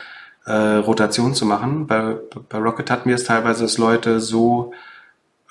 [0.45, 1.88] äh, Rotation zu machen.
[1.88, 2.17] Bei,
[2.49, 4.73] bei Rocket hatten wir es teilweise, dass Leute so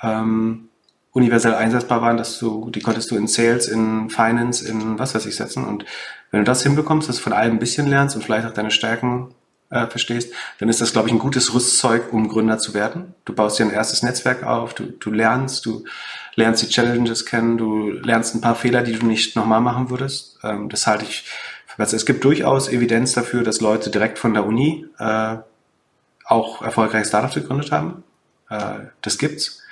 [0.03, 0.69] ähm,
[1.13, 5.27] universell einsetzbar waren, dass du, die konntest du in Sales, in Finance, in was weiß
[5.27, 5.65] ich setzen.
[5.65, 5.85] Und
[6.31, 8.71] wenn du das hinbekommst, dass du von allem ein bisschen lernst und vielleicht auch deine
[8.71, 9.35] Stärken
[9.73, 13.15] äh, verstehst, dann ist das, glaube ich, ein gutes Rüstzeug, um Gründer zu werden.
[13.25, 15.85] Du baust dir ein erstes Netzwerk auf, du, du lernst, du
[16.37, 20.39] lernst die Challenges kennen, du lernst ein paar Fehler, die du nicht nochmal machen würdest.
[20.45, 21.25] Ähm, das halte ich
[21.67, 21.97] für besser.
[21.97, 25.37] Es gibt durchaus Evidenz dafür, dass Leute direkt von der Uni äh,
[26.25, 28.05] auch erfolgreiche Startups gegründet haben.
[28.49, 29.63] Äh, das gibt's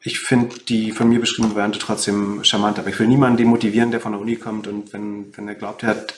[0.00, 4.00] ich finde die von mir beschriebene Variante trotzdem charmant, aber ich will niemanden demotivieren, der
[4.00, 6.14] von der Uni kommt und wenn, wenn er glaubt, er hat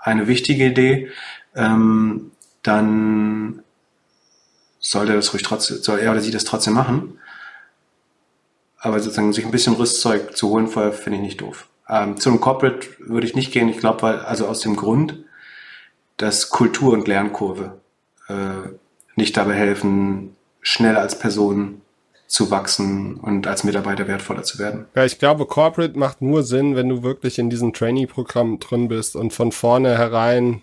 [0.00, 1.10] eine wichtige Idee,
[1.54, 2.30] ähm,
[2.62, 3.62] dann
[4.78, 7.18] sollte das ruhig trotzdem, soll er oder sie das trotzdem machen.
[8.78, 11.68] Aber sozusagen sich ein bisschen Rüstzeug zu holen vorher finde ich nicht doof.
[11.88, 15.24] Ähm, zu einem Corporate würde ich nicht gehen, ich glaube, weil, also aus dem Grund,
[16.16, 17.80] dass Kultur und Lernkurve
[18.28, 18.68] äh,
[19.16, 21.80] nicht dabei helfen, schnell als Person
[22.28, 24.84] zu wachsen und als Mitarbeiter wertvoller zu werden.
[24.94, 29.16] Ja, ich glaube, Corporate macht nur Sinn, wenn du wirklich in diesem Trainee-Programm drin bist
[29.16, 30.60] und von vorne herein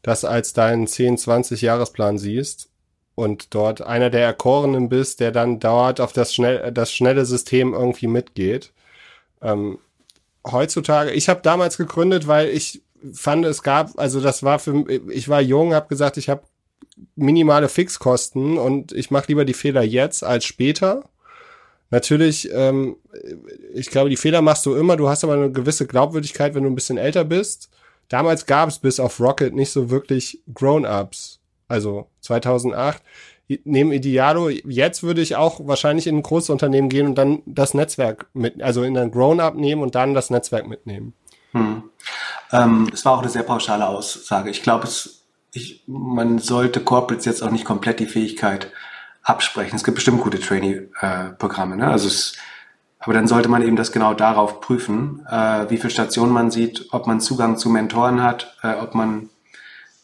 [0.00, 2.70] das als deinen 10, 20 Jahresplan siehst
[3.14, 7.74] und dort einer der Erkorenen bist, der dann dauert auf das, schnell, das schnelle System
[7.74, 8.72] irgendwie mitgeht.
[9.42, 9.78] Ähm,
[10.46, 12.82] heutzutage, ich habe damals gegründet, weil ich
[13.12, 16.42] fand, es gab, also das war für, ich war jung, habe gesagt, ich habe
[17.16, 21.04] minimale Fixkosten und ich mache lieber die Fehler jetzt als später.
[21.90, 22.96] Natürlich, ähm,
[23.72, 26.70] ich glaube, die Fehler machst du immer, du hast aber eine gewisse Glaubwürdigkeit, wenn du
[26.70, 27.70] ein bisschen älter bist.
[28.08, 31.40] Damals gab es bis auf Rocket nicht so wirklich Grown-Ups.
[31.68, 33.02] Also 2008.
[33.64, 37.74] Neben Idealo, jetzt würde ich auch wahrscheinlich in ein großes Unternehmen gehen und dann das
[37.74, 41.12] Netzwerk mit, also in ein Grown-Up nehmen und dann das Netzwerk mitnehmen.
[41.52, 41.84] Hm.
[42.52, 44.50] Ähm, es war auch eine sehr pauschale Aussage.
[44.50, 45.23] Ich glaube, es
[45.54, 48.72] ich, man sollte Corporates jetzt auch nicht komplett die Fähigkeit
[49.22, 49.76] absprechen.
[49.76, 51.88] Es gibt bestimmt gute Trainee-Programme, ne?
[51.88, 52.36] Also es,
[52.98, 56.88] aber dann sollte man eben das genau darauf prüfen, äh, wie viele Stationen man sieht,
[56.90, 59.30] ob man Zugang zu Mentoren hat, äh, ob man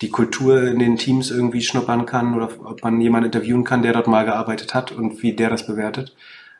[0.01, 3.92] die Kultur in den Teams irgendwie schnuppern kann oder ob man jemanden interviewen kann, der
[3.92, 6.14] dort mal gearbeitet hat und wie der das bewertet.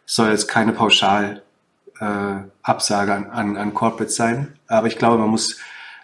[0.05, 1.43] Es soll jetzt keine pauschal
[2.01, 5.59] äh, Absage an, an, an Corporates sein, aber ich glaube, man muss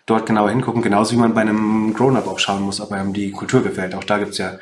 [0.07, 3.32] dort genauer hingucken, genauso wie man bei einem Grown-Up auch schauen muss, ob einem die
[3.32, 3.94] Kultur gefällt.
[3.94, 4.59] Auch da gibt's ja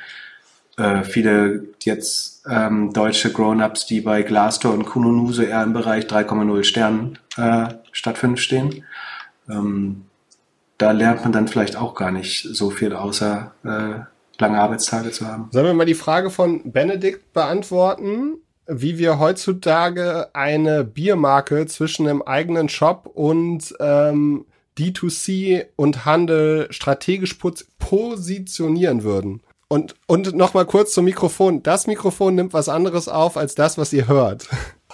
[0.77, 6.07] äh, viele jetzt ähm, deutsche Grown-Ups, die bei Glassdoor und Kununu so eher im Bereich
[6.07, 8.85] 3,0 Sternen äh, statt 5 stehen.
[9.49, 10.07] Ähm,
[10.79, 15.27] da lernt man dann vielleicht auch gar nicht so viel, außer äh, lange Arbeitstage zu
[15.27, 15.49] haben.
[15.53, 18.39] Sollen wir mal die Frage von Benedikt beantworten?
[18.67, 24.47] wie wir heutzutage eine Biermarke zwischen einem eigenen Shop und ähm,
[24.79, 27.39] D2C und Handel strategisch
[27.79, 29.43] positionieren würden.
[29.69, 31.63] Und, und nochmal kurz zum Mikrofon.
[31.63, 34.49] Das Mikrofon nimmt was anderes auf als das, was ihr hört.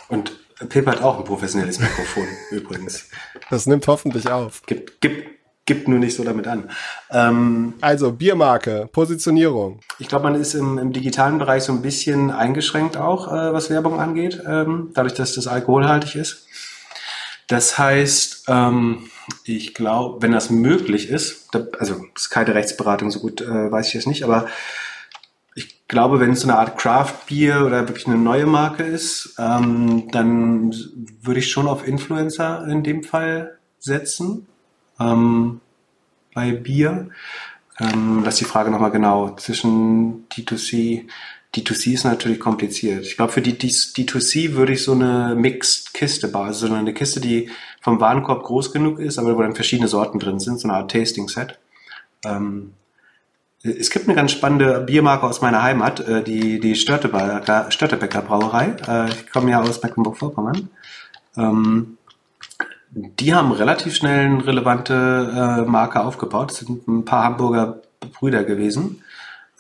[0.09, 0.33] Und
[0.69, 3.09] Pip hat auch ein professionelles Mikrofon übrigens.
[3.49, 4.63] Das nimmt hoffentlich auf.
[4.67, 5.29] Gibt, gibt,
[5.67, 6.71] gibt nur nicht so damit an.
[7.11, 9.81] Ähm, also Biermarke, Positionierung.
[9.99, 13.71] Ich glaube, man ist im, im, digitalen Bereich so ein bisschen eingeschränkt auch, äh, was
[13.71, 16.47] Werbung angeht, ähm, dadurch, dass das alkoholhaltig ist.
[17.49, 19.11] Das heißt, ähm,
[19.45, 23.89] ich glaube, wenn das möglich ist, da, also ist keine Rechtsberatung, so gut äh, weiß
[23.89, 24.47] ich es nicht, aber
[25.55, 29.35] ich glaube, wenn es so eine Art Craft Beer oder wirklich eine neue Marke ist,
[29.39, 30.75] ähm, dann
[31.23, 34.47] würde ich schon auf Influencer in dem Fall setzen.
[34.99, 35.61] Ähm,
[36.35, 37.09] bei Bier.
[37.79, 41.09] Ähm, das ist die Frage nochmal genau zwischen D2C,
[41.55, 43.05] D2C ist natürlich kompliziert.
[43.05, 46.49] Ich glaube, für die D2C würde ich so eine Mixed-Kiste bauen.
[46.49, 50.21] Also so eine Kiste, die vom Warenkorb groß genug ist, aber wo dann verschiedene Sorten
[50.21, 51.59] drin sind, so eine Art Tasting-Set.
[52.25, 52.75] Ähm,
[53.63, 58.77] es gibt eine ganz spannende Biermarke aus meiner Heimat, äh, die, die Störtebecker, Brauerei.
[58.87, 60.71] Äh, ich komme ja aus Mecklenburg-Vorpommern.
[61.37, 61.99] Ähm,
[62.93, 66.51] die haben relativ schnell eine relevante äh, Marke aufgebaut.
[66.51, 69.03] Das sind ein paar Hamburger Brüder gewesen.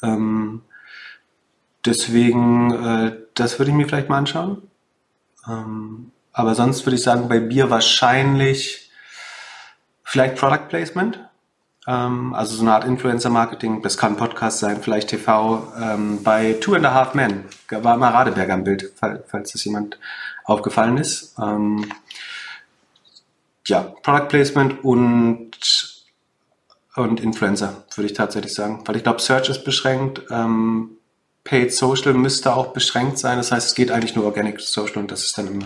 [0.02, 0.62] Ähm,
[1.84, 4.62] deswegen, äh, das würde ich mir vielleicht mal anschauen.
[5.48, 8.90] Ähm, aber sonst würde ich sagen, bei Bier wahrscheinlich
[10.04, 11.20] vielleicht Product Placement.
[11.86, 13.82] Ähm, also so eine Art Influencer-Marketing.
[13.82, 15.72] Das kann Podcast sein, vielleicht TV.
[15.80, 19.98] Ähm, bei Two and a Half Men war mal Radeberger im Bild, falls das jemand
[20.44, 21.36] aufgefallen ist.
[21.40, 21.90] Ähm,
[23.66, 25.50] ja, Product Placement und
[26.96, 28.82] und Influencer, würde ich tatsächlich sagen.
[28.84, 30.22] Weil ich glaube, Search ist beschränkt.
[30.30, 30.96] Ähm,
[31.50, 33.36] Paid Social müsste auch beschränkt sein.
[33.36, 35.64] Das heißt, es geht eigentlich nur Organic Social und das ist dann im,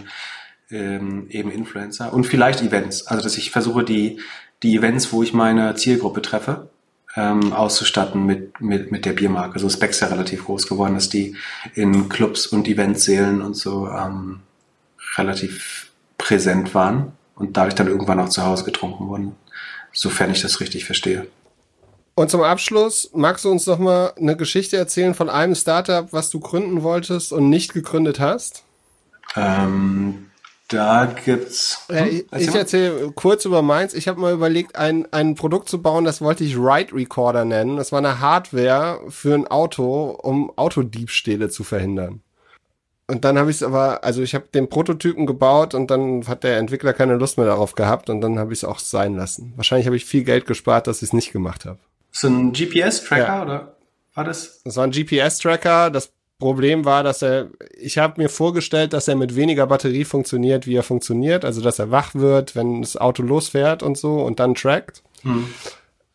[0.70, 2.11] ähm, eben Influencer.
[2.11, 3.07] Und vielleicht Events.
[3.07, 4.18] Also, dass ich versuche, die,
[4.62, 6.70] die Events, wo ich meine Zielgruppe treffe,
[7.16, 9.59] ähm, auszustatten mit, mit, mit der Biermarke.
[9.59, 11.37] So also Specs ja relativ groß geworden, dass die
[11.74, 14.41] in Clubs und Eventsälen und so ähm,
[15.18, 19.37] relativ präsent waren und dadurch dann irgendwann auch zu Hause getrunken wurden
[19.95, 21.26] sofern ich das richtig verstehe.
[22.16, 26.30] Und zum Abschluss, magst du uns noch mal eine Geschichte erzählen von einem Startup, was
[26.30, 28.62] du gründen wolltest und nicht gegründet hast?
[29.34, 30.30] Ähm,
[30.68, 31.84] da gibt's.
[31.88, 33.94] Hm, ich, ich erzähle kurz über meins.
[33.94, 37.76] Ich habe mal überlegt, ein, ein Produkt zu bauen, das wollte ich Ride Recorder nennen.
[37.76, 42.22] Das war eine Hardware für ein Auto, um Autodiebstähle zu verhindern.
[43.06, 46.42] Und dann habe ich es aber, also ich habe den Prototypen gebaut und dann hat
[46.42, 49.52] der Entwickler keine Lust mehr darauf gehabt und dann habe ich es auch sein lassen.
[49.56, 51.78] Wahrscheinlich habe ich viel Geld gespart, dass ich es nicht gemacht habe.
[52.14, 53.42] So ein GPS-Tracker ja.
[53.42, 53.76] oder
[54.14, 54.62] war das?
[54.64, 55.90] Das war ein GPS-Tracker.
[55.90, 60.66] Das Problem war, dass er, ich habe mir vorgestellt, dass er mit weniger Batterie funktioniert,
[60.66, 61.44] wie er funktioniert.
[61.44, 65.02] Also dass er wach wird, wenn das Auto losfährt und so und dann trackt.
[65.22, 65.48] Hm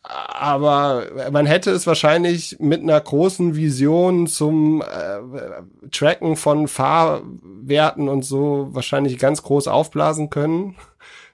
[0.02, 8.24] aber man hätte es wahrscheinlich mit einer großen Vision zum äh, Tracken von Fahrwerten und
[8.24, 10.76] so wahrscheinlich ganz groß aufblasen können,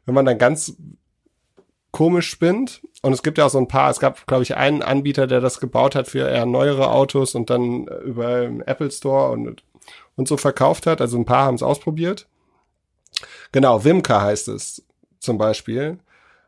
[0.04, 0.76] wenn man dann ganz
[1.97, 2.82] komisch spinnt.
[3.01, 5.40] Und es gibt ja auch so ein paar, es gab, glaube ich, einen Anbieter, der
[5.40, 9.62] das gebaut hat für eher neuere Autos und dann über den Apple Store und,
[10.14, 11.01] und so verkauft hat.
[11.01, 12.26] Also ein paar haben es ausprobiert.
[13.51, 14.84] Genau, Wimka heißt es
[15.20, 15.99] zum Beispiel.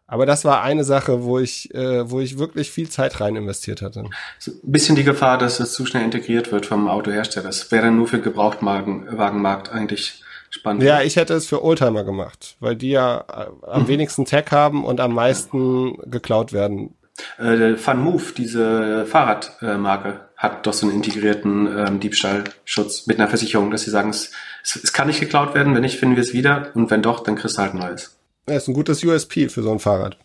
[0.06, 3.80] Aber das war eine Sache, wo ich, äh, wo ich wirklich viel Zeit rein investiert
[3.80, 4.04] hatte.
[4.38, 7.46] So ein bisschen die Gefahr, dass es zu schnell integriert wird vom Autohersteller.
[7.46, 10.82] Das wäre dann nur für Gebrauchtwagenmarkt eigentlich spannend.
[10.82, 13.88] Ja, ich hätte es für Oldtimer gemacht, weil die ja äh, am mhm.
[13.88, 16.94] wenigsten Tech haben und am meisten geklaut werden.
[17.38, 23.70] Äh, Fun Move, diese Fahrradmarke, hat doch so einen integrierten ähm, Diebstahlschutz mit einer Versicherung,
[23.70, 24.30] dass sie sagen, es,
[24.62, 27.34] es kann nicht geklaut werden, wenn nicht, finden wir es wieder und wenn doch, dann
[27.34, 28.16] kriegst du halt ein neues.
[28.48, 30.16] Ja, ist ein gutes USP für so ein Fahrrad.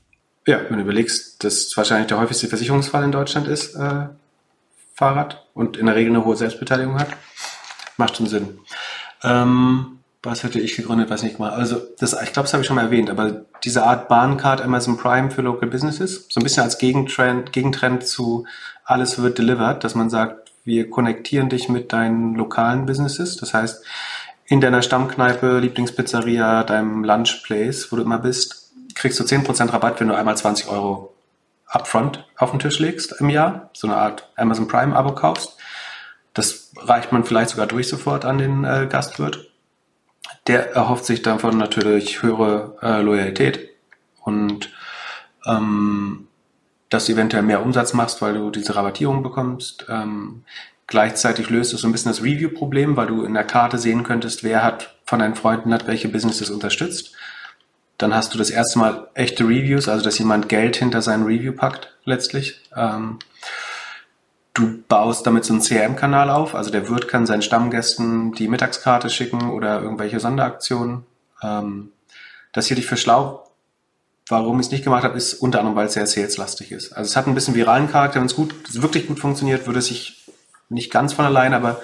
[0.46, 4.08] Ja, wenn du überlegst, dass wahrscheinlich der häufigste Versicherungsfall in Deutschland ist, äh,
[4.94, 7.10] Fahrrad und in der Regel eine hohe Selbstbeteiligung hat,
[7.98, 8.60] macht schon Sinn.
[9.24, 11.52] Ähm, was hätte ich gegründet, weiß nicht mal.
[11.52, 14.98] Also, das, ich glaube, das habe ich schon mal erwähnt, aber diese Art Bahncard Amazon
[14.98, 18.46] Prime für Local Businesses, so ein bisschen als Gegentrend, Gegentrend zu
[18.86, 23.36] alles wird delivered, dass man sagt, wir konnektieren dich mit deinen lokalen Businesses.
[23.36, 23.84] Das heißt,
[24.46, 30.08] in deiner Stammkneipe, Lieblingspizzeria, deinem Lunchplace, wo du immer bist, kriegst du 10% Rabatt, wenn
[30.08, 31.14] du einmal 20 Euro
[31.68, 35.58] upfront auf den Tisch legst im Jahr, so eine Art Amazon Prime Abo kaufst.
[36.34, 39.53] Das reicht man vielleicht sogar durch sofort an den äh, Gastwirt.
[40.48, 43.70] Der erhofft sich davon natürlich höhere äh, Loyalität
[44.24, 44.70] und
[45.46, 46.28] ähm,
[46.90, 49.86] dass du eventuell mehr Umsatz machst, weil du diese Rabattierung bekommst.
[49.90, 50.44] Ähm,
[50.88, 54.44] Gleichzeitig löst es so ein bisschen das Review-Problem, weil du in der Karte sehen könntest,
[54.44, 57.14] wer hat von deinen Freunden hat welche Businesses unterstützt.
[57.98, 61.54] Dann hast du das erste Mal echte Reviews, also dass jemand Geld hinter sein Review
[61.54, 62.62] packt, letztlich.
[62.76, 63.20] Ähm,
[64.54, 69.10] du baust damit so einen CRM-Kanal auf, also der Wirt kann seinen Stammgästen die Mittagskarte
[69.10, 71.06] schicken oder irgendwelche Sonderaktionen.
[71.42, 71.92] Ähm,
[72.52, 73.50] das hier dich für schlau.
[74.30, 76.94] Warum ich es nicht gemacht habe, ist unter anderem, weil es sehr saleslastig ist.
[76.94, 78.20] Also es hat ein bisschen viralen Charakter.
[78.20, 80.24] Wenn es gut, wirklich gut funktioniert, würde es sich
[80.70, 81.82] nicht ganz von allein, aber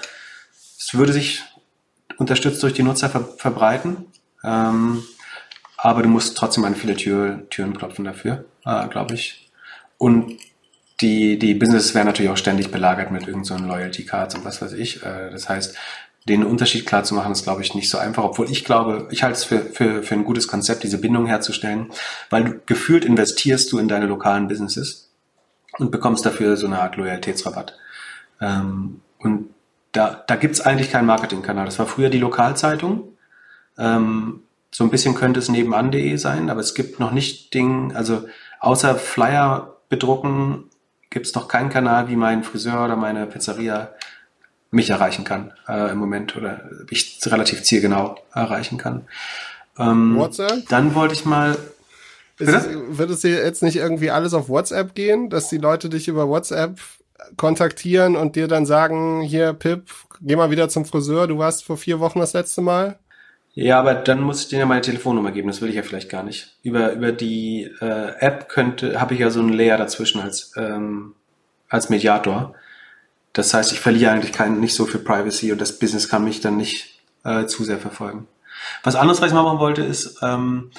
[0.78, 1.42] es würde sich
[2.16, 4.06] unterstützt durch die Nutzer ver verbreiten.
[4.42, 5.02] Ähm,
[5.76, 9.50] aber du musst trotzdem an viele Tür, Türen klopfen dafür, äh, glaube ich.
[9.98, 10.38] Und
[11.00, 14.60] die, die Businesses werden natürlich auch ständig belagert mit irgendeinen so Loyalty Cards und was
[14.60, 15.04] weiß ich.
[15.04, 15.76] Äh, das heißt,
[16.28, 19.22] den Unterschied klar zu machen, ist, glaube ich, nicht so einfach, obwohl ich glaube, ich
[19.22, 21.90] halte es für, für, für ein gutes Konzept, diese Bindung herzustellen,
[22.28, 25.10] weil du gefühlt investierst du in deine lokalen Businesses
[25.78, 27.74] und bekommst dafür so eine Art Loyalitätsrabatt.
[28.40, 29.50] Ähm, und
[29.92, 31.64] da, da gibt's eigentlich keinen Marketingkanal.
[31.64, 33.16] Das war früher die Lokalzeitung.
[33.78, 38.28] Ähm, so ein bisschen könnte es nebenan.de sein, aber es gibt noch nicht Ding, also
[38.60, 40.69] außer Flyer bedrucken
[41.10, 43.92] gibt's noch keinen Kanal, wie mein Friseur oder meine Pizzeria
[44.70, 49.06] mich erreichen kann äh, im Moment oder ich relativ zielgenau erreichen kann.
[49.78, 50.68] Ähm, WhatsApp?
[50.68, 51.58] Dann wollte ich mal.
[52.38, 56.08] Es, wird es dir jetzt nicht irgendwie alles auf WhatsApp gehen, dass die Leute dich
[56.08, 56.78] über WhatsApp
[57.36, 59.90] kontaktieren und dir dann sagen, hier Pip,
[60.22, 62.98] geh mal wieder zum Friseur, du warst vor vier Wochen das letzte Mal?
[63.54, 66.08] Ja, aber dann muss ich dir ja meine Telefonnummer geben, das will ich ja vielleicht
[66.08, 66.56] gar nicht.
[66.62, 71.14] Über, über die äh, App könnte, habe ich ja so einen Layer dazwischen als, ähm,
[71.68, 72.54] als Mediator.
[73.32, 76.40] Das heißt, ich verliere eigentlich kein, nicht so viel Privacy und das Business kann mich
[76.40, 78.28] dann nicht äh, zu sehr verfolgen.
[78.82, 80.70] Was anderes, was ich mal machen wollte, ist, ähm,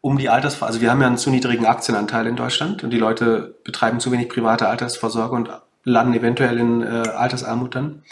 [0.00, 2.98] um die Alters, also wir haben ja einen zu niedrigen Aktienanteil in Deutschland und die
[2.98, 5.50] Leute betreiben zu wenig private Altersvorsorge und
[5.84, 8.02] landen eventuell in äh, Altersarmut dann,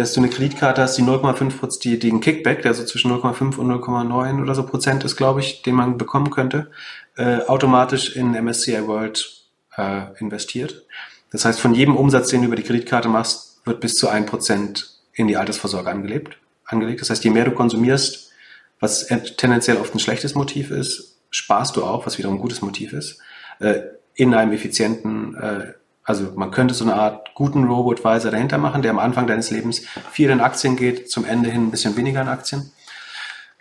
[0.00, 3.70] dass du eine Kreditkarte hast, die 0,5 die, ein Kickback, der so zwischen 0,5 und
[3.70, 6.70] 0,9 oder so Prozent ist, glaube ich, den man bekommen könnte,
[7.16, 9.44] äh, automatisch in MSCI World
[9.76, 10.86] äh, investiert.
[11.32, 14.24] Das heißt, von jedem Umsatz, den du über die Kreditkarte machst, wird bis zu ein
[14.24, 17.02] Prozent in die Altersvorsorge angelebt, angelegt.
[17.02, 18.32] Das heißt, je mehr du konsumierst,
[18.80, 22.94] was tendenziell oft ein schlechtes Motiv ist, sparst du auch, was wiederum ein gutes Motiv
[22.94, 23.20] ist,
[23.58, 23.80] äh,
[24.14, 25.74] in einem effizienten, äh,
[26.04, 29.82] also man könnte so eine Art guten Robo-Advisor dahinter machen, der am Anfang deines Lebens
[30.10, 32.72] viel in Aktien geht, zum Ende hin ein bisschen weniger in Aktien.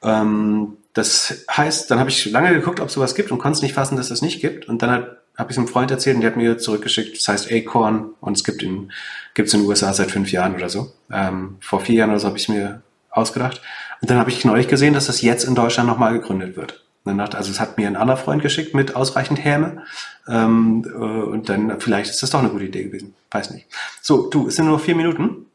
[0.03, 3.61] Ähm, das heißt, dann habe ich lange geguckt, ob es sowas gibt und konnte es
[3.61, 4.67] nicht fassen, dass es das nicht gibt.
[4.67, 8.11] Und dann habe ich einem Freund erzählt und der hat mir zurückgeschickt, das heißt Acorn
[8.19, 8.91] und es gibt in,
[9.33, 10.91] gibt's in den USA seit fünf Jahren oder so.
[11.11, 13.61] Ähm, vor vier Jahren oder so habe ich mir ausgedacht.
[14.01, 16.83] Und dann habe ich neulich gesehen, dass das jetzt in Deutschland nochmal gegründet wird.
[17.17, 19.83] Also es hat mir ein anderer Freund geschickt mit ausreichend Häme.
[20.27, 23.15] Ähm, äh, und dann vielleicht ist das doch eine gute Idee gewesen.
[23.31, 23.67] Weiß nicht.
[24.01, 25.45] So, du, es sind nur noch vier Minuten.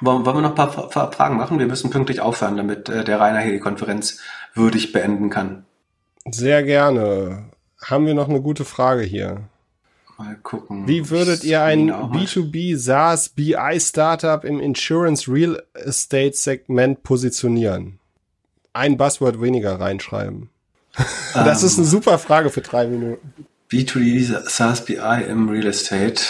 [0.00, 1.58] Wollen, wollen wir noch ein paar, paar Fragen machen?
[1.58, 4.20] Wir müssen pünktlich aufhören, damit äh, der Rainer hier die Konferenz
[4.54, 5.64] würdig beenden kann.
[6.30, 9.48] Sehr gerne haben wir noch eine gute Frage hier.
[10.18, 10.88] Mal gucken.
[10.88, 18.00] Wie würdet ihr ein B2B SaaS BI Startup im Insurance Real Estate Segment positionieren?
[18.72, 20.50] Ein Buzzword weniger reinschreiben.
[21.34, 21.90] Das ist eine ähm.
[21.90, 23.46] super Frage für drei Minuten.
[23.70, 26.22] B2B SaaS BI im Real Estate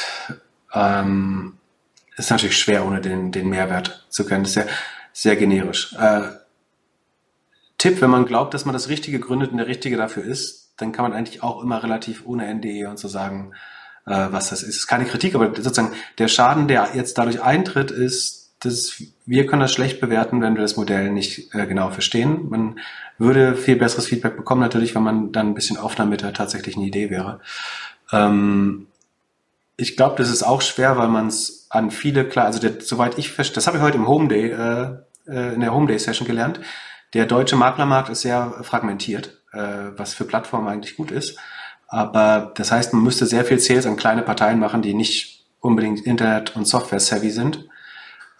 [0.72, 1.58] ähm,
[2.16, 4.42] ist natürlich schwer, ohne den, den Mehrwert zu kennen.
[4.42, 4.66] Das ist sehr,
[5.12, 5.94] sehr generisch.
[5.94, 6.22] Äh,
[7.78, 10.90] Tipp, wenn man glaubt, dass man das Richtige gründet und der Richtige dafür ist, dann
[10.90, 13.52] kann man eigentlich auch immer relativ ohne NDE und so sagen,
[14.06, 14.76] äh, was das ist.
[14.76, 19.60] Ist keine Kritik, aber sozusagen der Schaden, der jetzt dadurch eintritt, ist, dass wir können
[19.60, 22.48] das schlecht bewerten, wenn wir das Modell nicht äh, genau verstehen.
[22.48, 22.80] Man
[23.18, 26.82] würde viel besseres Feedback bekommen, natürlich, wenn man dann ein bisschen offener mit der tatsächlichen
[26.82, 27.40] Idee wäre.
[28.12, 28.86] Ähm,
[29.76, 33.18] ich glaube, das ist auch schwer, weil man es an viele klar, also der, soweit
[33.18, 34.96] ich verstehe, das habe ich heute im Home Day, äh,
[35.28, 36.60] äh, in der Home Day Session gelernt.
[37.14, 41.38] Der deutsche Maklermarkt ist sehr fragmentiert äh, was für Plattformen eigentlich gut ist.
[41.86, 46.00] Aber das heißt, man müsste sehr viel Sales an kleine Parteien machen, die nicht unbedingt
[46.00, 47.68] Internet- und Software-savvy sind.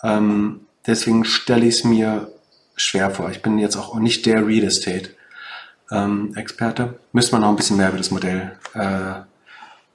[0.03, 2.33] Ähm, deswegen stelle ich es mir
[2.77, 3.31] schwer vor.
[3.31, 6.83] Ich bin jetzt auch nicht der Real Estate-Experte.
[6.83, 9.15] Ähm, Müsste man noch ein bisschen mehr über das Modell äh,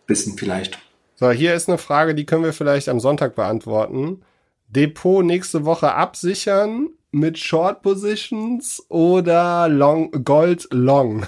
[0.08, 0.78] wissen vielleicht.
[1.16, 4.24] So, hier ist eine Frage, die können wir vielleicht am Sonntag beantworten.
[4.68, 11.28] Depot nächste Woche absichern mit Short Positions oder Long, Gold Long?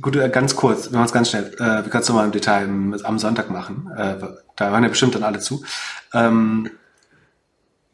[0.00, 1.52] Gut, äh, ganz kurz, wir machen es ganz schnell.
[1.54, 2.68] Äh, wir können es nochmal im Detail
[3.02, 3.90] am Sonntag machen.
[3.96, 4.16] Äh,
[4.56, 5.64] da waren ja bestimmt dann alle zu.
[6.12, 6.70] Ähm,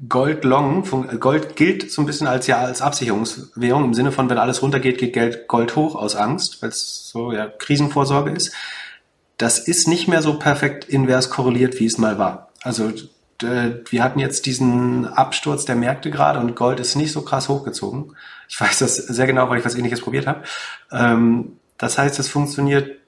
[0.09, 0.85] Gold Long,
[1.21, 4.99] Gold gilt so ein bisschen als ja als Absicherungswährung im Sinne von, wenn alles runtergeht,
[4.99, 8.53] geht Geld Gold hoch aus Angst, weil es so ja Krisenvorsorge ist.
[9.39, 12.51] Das ist nicht mehr so perfekt invers korreliert, wie es mal war.
[12.63, 12.93] Also
[13.43, 17.49] äh, wir hatten jetzt diesen Absturz der Märkte gerade und Gold ist nicht so krass
[17.49, 18.17] hochgezogen.
[18.49, 20.43] Ich weiß das sehr genau, weil ich was ähnliches probiert habe.
[20.93, 22.99] Ähm, das heißt, es funktioniert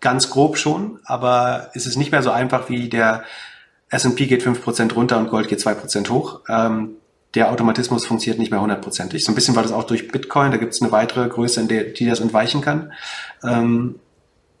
[0.00, 3.24] ganz grob schon, aber es ist nicht mehr so einfach wie der
[3.88, 6.40] S&P geht 5% runter und Gold geht 2% hoch.
[6.48, 6.96] Ähm,
[7.34, 9.24] der Automatismus funktioniert nicht mehr hundertprozentig.
[9.24, 10.50] So ein bisschen war das auch durch Bitcoin.
[10.50, 12.92] Da gibt es eine weitere Größe, in der, die das entweichen kann.
[13.42, 13.98] Ähm,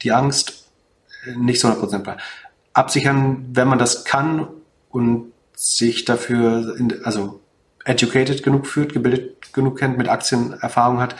[0.02, 0.68] die Angst
[1.26, 2.16] äh, nicht so 100%
[2.72, 4.48] Absichern, wenn man das kann
[4.90, 7.40] und sich dafür, in, also
[7.84, 11.14] educated genug führt, gebildet genug kennt, mit Aktien Erfahrung hat,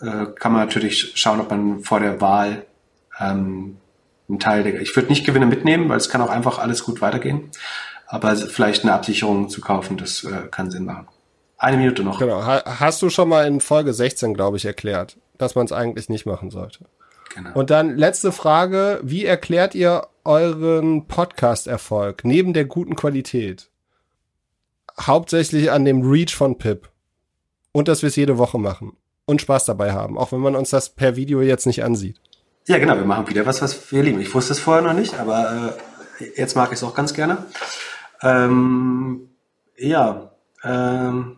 [0.00, 2.66] äh, kann man natürlich schauen, ob man vor der Wahl
[3.18, 3.76] ähm,
[4.28, 7.00] einen Teil der, ich würde nicht Gewinne mitnehmen, weil es kann auch einfach alles gut
[7.00, 7.50] weitergehen,
[8.06, 11.08] aber vielleicht eine Absicherung zu kaufen, das äh, kann Sinn machen.
[11.58, 12.18] Eine Minute noch.
[12.18, 12.42] Genau.
[12.42, 16.24] Hast du schon mal in Folge 16, glaube ich, erklärt, dass man es eigentlich nicht
[16.24, 16.86] machen sollte.
[17.34, 17.50] Genau.
[17.52, 23.68] Und dann letzte Frage, wie erklärt ihr euren Podcast-Erfolg neben der guten Qualität
[24.98, 26.88] hauptsächlich an dem Reach von Pip
[27.72, 28.96] und dass wir es jede Woche machen
[29.30, 32.20] und Spaß dabei haben, auch wenn man uns das per Video jetzt nicht ansieht.
[32.66, 34.20] Ja, genau, wir machen wieder was, was wir lieben.
[34.20, 35.76] Ich wusste es vorher noch nicht, aber
[36.20, 37.46] äh, jetzt mag ich es auch ganz gerne.
[38.22, 39.30] Ähm,
[39.76, 41.36] ja, ähm,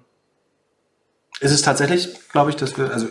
[1.40, 3.08] ist es tatsächlich, glaube ich, dass wir, also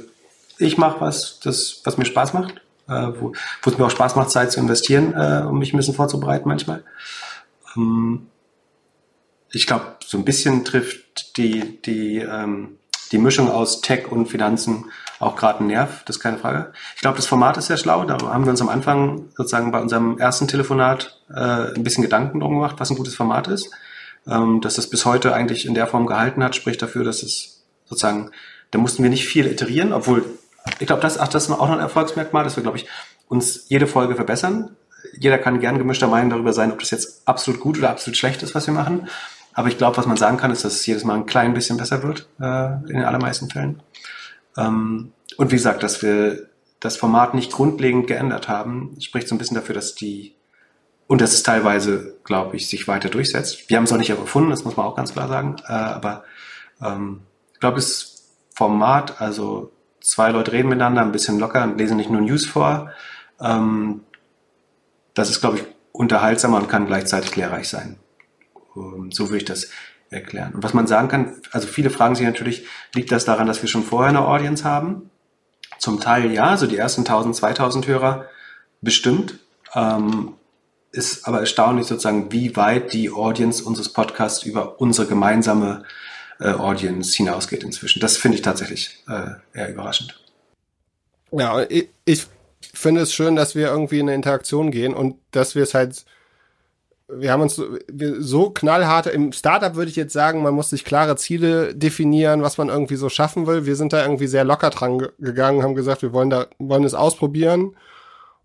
[0.58, 2.56] ich mache was, das, was mir Spaß macht,
[2.88, 5.78] äh, wo, wo es mir auch Spaß macht, Zeit zu investieren, äh, um mich ein
[5.78, 6.84] bisschen vorzubereiten manchmal.
[7.76, 8.28] Ähm,
[9.52, 12.78] ich glaube, so ein bisschen trifft die, die, ähm,
[13.12, 14.86] die Mischung aus Tech und Finanzen
[15.20, 16.74] auch gerade einen Nerv, das ist keine Frage.
[16.96, 18.04] Ich glaube, das Format ist sehr schlau.
[18.06, 22.40] Da haben wir uns am Anfang sozusagen bei unserem ersten Telefonat äh, ein bisschen Gedanken
[22.40, 23.70] drum gemacht, was ein gutes Format ist.
[24.28, 27.64] Ähm, dass das bis heute eigentlich in der Form gehalten hat, spricht dafür, dass es
[27.86, 28.32] sozusagen,
[28.72, 30.26] da mussten wir nicht viel iterieren, obwohl
[30.80, 32.86] ich glaube, das, ach, das ist auch noch ein Erfolgsmerkmal, dass wir, glaube ich,
[33.28, 34.76] uns jede Folge verbessern.
[35.18, 38.44] Jeder kann gern gemischter Meinung darüber sein, ob das jetzt absolut gut oder absolut schlecht
[38.44, 39.08] ist, was wir machen.
[39.54, 41.78] Aber ich glaube, was man sagen kann, ist, dass es jedes Mal ein klein bisschen
[41.78, 43.82] besser wird, äh, in den allermeisten Fällen.
[44.58, 46.48] Ähm, und wie gesagt, dass wir
[46.80, 50.36] das Format nicht grundlegend geändert haben, spricht so ein bisschen dafür, dass die,
[51.08, 53.70] und dass es teilweise, glaube ich, sich weiter durchsetzt.
[53.70, 55.58] Wir haben es auch nicht erfunden, das muss man auch ganz klar sagen.
[55.68, 56.24] Äh, aber
[56.82, 57.22] ähm,
[57.54, 62.10] ich glaube, das Format, also zwei Leute reden miteinander, ein bisschen locker und lesen nicht
[62.10, 62.92] nur News vor,
[63.40, 64.02] ähm,
[65.14, 67.98] das ist, glaube ich, unterhaltsamer und kann gleichzeitig lehrreich sein.
[68.76, 69.70] Ähm, so würde ich das
[70.10, 70.54] erklären.
[70.54, 73.70] Und was man sagen kann, also viele fragen sich natürlich, liegt das daran, dass wir
[73.70, 75.10] schon vorher eine Audience haben?
[75.80, 78.26] Zum Teil ja, so die ersten 1000, 2000 Hörer
[78.82, 79.40] bestimmt.
[79.74, 80.34] Ähm,
[80.92, 85.86] ist aber erstaunlich sozusagen, wie weit die Audience unseres Podcasts über unsere gemeinsame
[86.40, 88.02] äh, Audience hinausgeht inzwischen.
[88.02, 90.20] Das finde ich tatsächlich äh, eher überraschend.
[91.32, 92.28] Ja, ich, ich
[92.74, 96.06] finde es schön, dass wir irgendwie in eine Interaktion gehen und dass wir es halt
[97.18, 97.62] wir haben uns
[98.20, 102.58] so knallhart im Startup würde ich jetzt sagen, man muss sich klare Ziele definieren, was
[102.58, 103.66] man irgendwie so schaffen will.
[103.66, 106.94] Wir sind da irgendwie sehr locker dran gegangen, haben gesagt, wir wollen da wollen es
[106.94, 107.76] ausprobieren.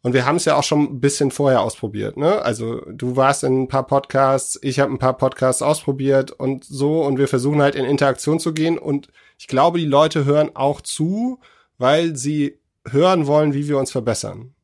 [0.02, 2.40] Und wir haben es ja auch schon ein bisschen vorher ausprobiert, ne?
[2.42, 7.02] Also du warst in ein paar Podcasts, ich habe ein paar Podcasts ausprobiert und so
[7.02, 10.80] und wir versuchen halt in Interaktion zu gehen und ich glaube, die Leute hören auch
[10.80, 11.40] zu,
[11.78, 14.54] weil sie hören wollen, wie wir uns verbessern.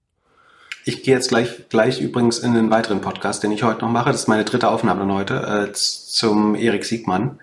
[0.84, 4.10] Ich gehe jetzt gleich, gleich übrigens in einen weiteren Podcast, den ich heute noch mache.
[4.10, 7.38] Das ist meine dritte Aufnahme heute äh, zum Erik Siegmann.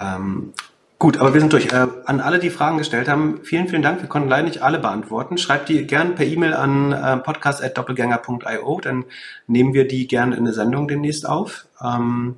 [0.00, 0.52] Ähm,
[0.98, 1.72] gut, aber wir sind durch.
[1.72, 4.02] Äh, an alle, die Fragen gestellt haben, vielen, vielen Dank.
[4.02, 5.38] Wir konnten leider nicht alle beantworten.
[5.38, 9.04] Schreibt die gern per E-Mail an äh, podcast.doppelgänger.io, dann
[9.46, 11.66] nehmen wir die gern in eine Sendung demnächst auf.
[11.80, 12.36] Ähm,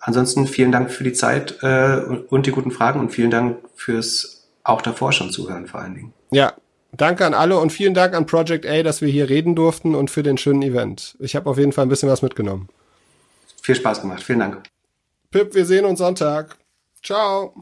[0.00, 4.48] ansonsten vielen Dank für die Zeit äh, und die guten Fragen und vielen Dank fürs
[4.64, 6.12] auch davor schon zuhören vor allen Dingen.
[6.30, 6.54] Ja,
[6.96, 10.10] Danke an alle und vielen Dank an Project A, dass wir hier reden durften und
[10.10, 11.16] für den schönen Event.
[11.18, 12.68] Ich habe auf jeden Fall ein bisschen was mitgenommen.
[13.62, 14.22] Viel Spaß gemacht.
[14.22, 14.62] Vielen Dank.
[15.30, 16.56] Pip, wir sehen uns Sonntag.
[17.02, 17.52] Ciao.